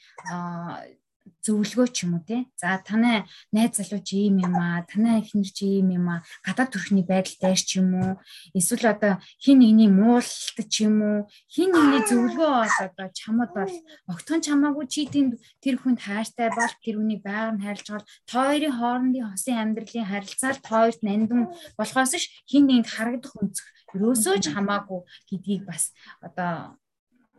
зөвлөгөө 1.44 1.88
ч 1.92 2.04
юм 2.04 2.20
уу 2.20 2.24
те. 2.26 2.46
За 2.60 2.80
танай 2.84 3.24
найз 3.52 3.76
залуу 3.76 4.00
чи 4.04 4.28
ийм 4.28 4.40
юм 4.44 4.54
аа, 4.56 4.84
танай 4.84 5.20
эхнэр 5.20 5.50
чи 5.50 5.80
ийм 5.80 5.90
юм 5.96 6.06
аа, 6.08 6.24
гадаад 6.44 6.70
төрхний 6.72 7.04
байдал 7.06 7.36
дээр 7.40 7.60
ч 7.60 7.80
юм 7.80 7.90
уу. 7.96 8.12
Эсвэл 8.54 8.92
одоо 8.92 9.18
хин 9.40 9.60
нэгний 9.64 9.88
муулалт 9.88 10.58
ч 10.68 10.84
юм 10.84 11.00
уу, 11.00 11.18
хин 11.48 11.72
нэгний 11.72 12.04
зөвлөгөө 12.08 12.50
бол 12.60 12.76
одоо 12.86 13.08
чамд 13.16 13.50
бол 13.56 13.74
огтхон 14.12 14.40
чамаагүй 14.44 14.86
чи 14.86 15.06
тэнд 15.08 15.40
тэр 15.64 15.76
хүнд 15.80 16.00
хайртай 16.04 16.48
бол 16.52 16.74
тэр 16.84 16.96
үнийг 17.00 17.22
байгаар 17.24 17.56
нь 17.56 17.64
хайрлж 17.64 17.86
байгаа 17.88 18.06
тойрын 18.28 18.76
хоорондын 18.76 19.28
хосын 19.32 19.56
амьдралын 19.60 20.10
харилцаал 20.10 20.58
тойрт 20.60 21.00
нандин 21.06 21.48
болохоос 21.78 22.12
ш 22.20 22.24
хин 22.50 22.66
нэгэнд 22.66 22.88
харагдах 22.90 23.34
өнцөг 23.40 23.66
ерөөсөө 23.94 24.36
ч 24.42 24.46
хамаагүй 24.54 25.00
гэдгийг 25.28 25.62
бас 25.66 25.92
одоо 26.20 26.76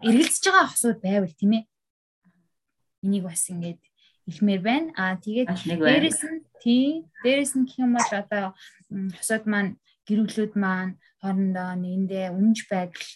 эргэлзэж 0.01 0.43
байгаа 0.45 0.67
хосууд 0.71 0.99
байвал 1.05 1.33
тийм 1.37 1.51
ээ. 1.57 1.63
Энийг 3.05 3.23
бас 3.25 3.45
ингээд 3.49 3.81
хэлмээр 4.31 4.61
байна. 4.63 4.89
Аа 4.95 5.15
тэгээд 5.19 5.49
дээрэс 5.67 6.21
нь 6.31 6.39
тий 6.63 7.03
дээрэс 7.23 7.53
нь 7.59 7.65
гэх 7.67 7.83
юм 7.83 7.91
бол 7.99 8.11
одоо 8.21 8.45
хосууд 9.19 9.45
маань 9.51 9.71
гэрүүлүүд 10.07 10.53
маань 10.63 10.97
хоорондоо 11.21 11.71
нэгэндээ 11.83 12.27
үнж 12.39 12.57
байдал 12.71 13.07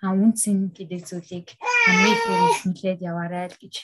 хаа 0.00 0.12
үнцэн 0.16 0.58
гэдэг 0.76 1.00
зүйлийг 1.08 1.48
хамгийн 1.60 2.48
их 2.50 2.60
нэлээд 2.66 3.00
яваарай 3.10 3.46
л 3.52 3.60
гэж 3.62 3.74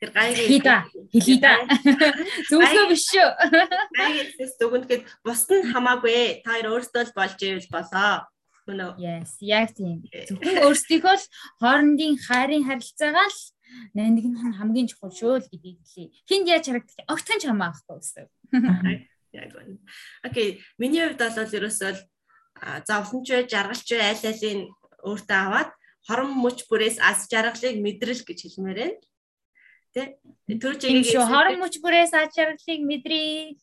Тэр 0.00 0.10
гайг 0.12 0.36
хийда 0.36 0.84
хэлийда 1.12 1.52
зөвлөө 2.50 2.84
биш 2.92 3.08
шүү. 3.08 3.28
Гайгээс 3.96 4.54
дүгнэхэд 4.60 5.02
бусд 5.24 5.48
нь 5.48 5.68
хамаагүй. 5.72 6.44
Та 6.44 6.60
хоёр 6.60 6.76
өөрсдөө 6.76 7.04
л 7.08 7.16
болж 7.16 7.38
ивэл 7.40 7.68
болоо. 7.72 8.28
Үнэ. 8.68 9.00
Yes, 9.00 9.40
яг 9.40 9.72
тийм. 9.72 10.04
Зөвхөн 10.28 10.60
өөрсдийнхөө 10.68 11.16
л 11.16 11.26
хоорондын 11.60 12.20
хайрын 12.20 12.68
харилцаагаа 12.68 13.28
л 13.32 13.40
нэг 13.94 14.24
нь 14.24 14.56
хамгийн 14.58 14.88
чухал 14.90 15.12
шүү 15.12 15.40
л 15.40 15.50
гэдгийг 15.50 15.78
хэлье. 15.84 16.12
Хинд 16.26 16.46
яаж 16.48 16.64
харагдчих 16.66 17.04
огтхон 17.06 17.38
ч 17.38 17.44
хамаахгүй 17.46 17.96
гэсэн. 18.00 18.26
Яг 19.30 19.54
үнэ. 19.54 19.78
Окей, 20.26 20.58
миний 20.78 21.06
хувьд 21.06 21.22
бол 21.22 21.56
ерөөсөө 21.58 21.92
зовлонч 22.88 23.26
бай, 23.30 23.46
жаргалч 23.46 23.88
бай 23.94 24.10
аль 24.10 24.26
алийг 24.26 24.58
өөртөө 25.06 25.38
аваад 25.38 25.70
хорон 26.08 26.34
мөч 26.34 26.66
бүрээс 26.66 26.98
аз 26.98 27.30
жаргалыг 27.30 27.78
мэдрэл 27.78 28.26
гэж 28.26 28.38
хэлмээр 28.42 28.78
байна. 28.80 28.98
Тэ? 29.94 30.18
Тэр 30.50 30.74
чигийг 30.82 31.14
хорон 31.14 31.62
мөч 31.62 31.78
бүрээс 31.78 32.12
аз 32.16 32.34
жаргалыг 32.34 32.82
мэдрээ. 32.90 33.54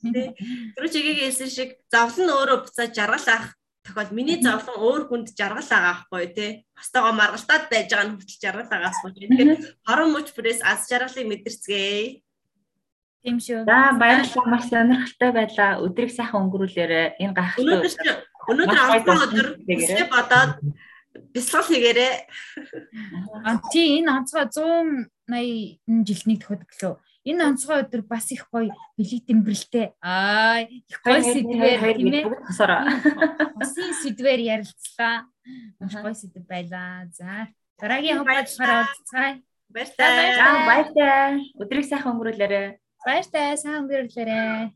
Тэр 0.76 0.86
чигийг 0.88 1.20
хэлсэн 1.20 1.50
шиг 1.52 1.70
зовлон 1.92 2.32
өөрөө 2.32 2.58
буцаад 2.64 2.96
жаргал 2.96 3.28
авах 3.28 3.57
тохиол 3.88 4.12
миний 4.12 4.38
зовлон 4.44 4.78
өөр 4.84 5.04
хүнд 5.08 5.32
жаргал 5.32 5.64
байгаа 5.64 6.04
байхгүй 6.04 6.28
тий. 6.36 6.52
Хостойгоо 6.76 7.14
маргалтаад 7.16 7.64
байж 7.72 7.88
байгаа 7.88 8.08
нь 8.12 8.14
хүртэл 8.20 8.44
жаргал 8.44 8.68
байгаа 8.68 8.92
байхгүй. 8.92 9.12
Тэгэхээр 9.16 9.52
хорон 9.88 10.10
мөч 10.12 10.28
бүрээс 10.36 10.62
аз 10.68 10.92
жаргалыг 10.92 11.28
мэдэрцгээе. 11.32 12.20
Тийм 13.24 13.38
шүү. 13.40 13.64
За 13.64 13.96
баярлалаа 13.96 14.48
маш 14.52 14.66
сонирхолтой 14.68 15.32
байлаа. 15.32 15.72
Өдрийг 15.80 16.12
сайхан 16.12 16.44
өнгөрүүлээрэ 16.48 17.02
энэ 17.24 17.34
гайхалтай 17.34 18.28
өнөөдөр 18.52 18.80
анхны 18.80 19.16
өдөр 19.28 19.48
өсөй 19.68 20.06
бодоод 20.12 20.52
бясалгал 21.34 21.72
хийгээрээ. 21.72 22.14
А 23.48 23.60
тий 23.72 24.00
энэ 24.00 24.12
онцгой 24.12 24.48
180 24.52 26.08
жилийн 26.08 26.40
төхөд 26.40 26.64
гэлөө 26.72 26.94
энэ 27.30 27.44
онцгой 27.52 27.84
өдөр 27.84 28.02
бас 28.08 28.32
их 28.32 28.48
гоё 28.48 28.72
бэлэг 28.96 29.22
тэмбэрэлтэй. 29.28 29.86
Аа 30.02 30.64
их 30.64 30.98
гоё 31.04 31.22
сэдвээр 31.22 31.80
тийм 32.00 32.14
ээ. 32.16 32.26
Хосын 33.60 33.92
сэдвээр 34.02 34.42
ярилцлаа. 34.56 35.28
Маш 35.80 35.94
гоё 36.00 36.16
сэдв 36.16 36.44
байлаа. 36.48 37.06
За 37.12 37.52
дараагийн 37.80 38.24
хаваад 38.24 38.48
хараад 38.48 38.92
баярлалаа. 39.68 40.68
Баярлалаа. 40.70 41.40
Өдрийг 41.62 41.86
сайхан 41.86 42.12
өнгөрүүлээрэй. 42.16 42.68
Баярлалаа. 43.06 43.60
Сайн 43.60 43.84
өнгөрүүлээрэй. 43.84 44.72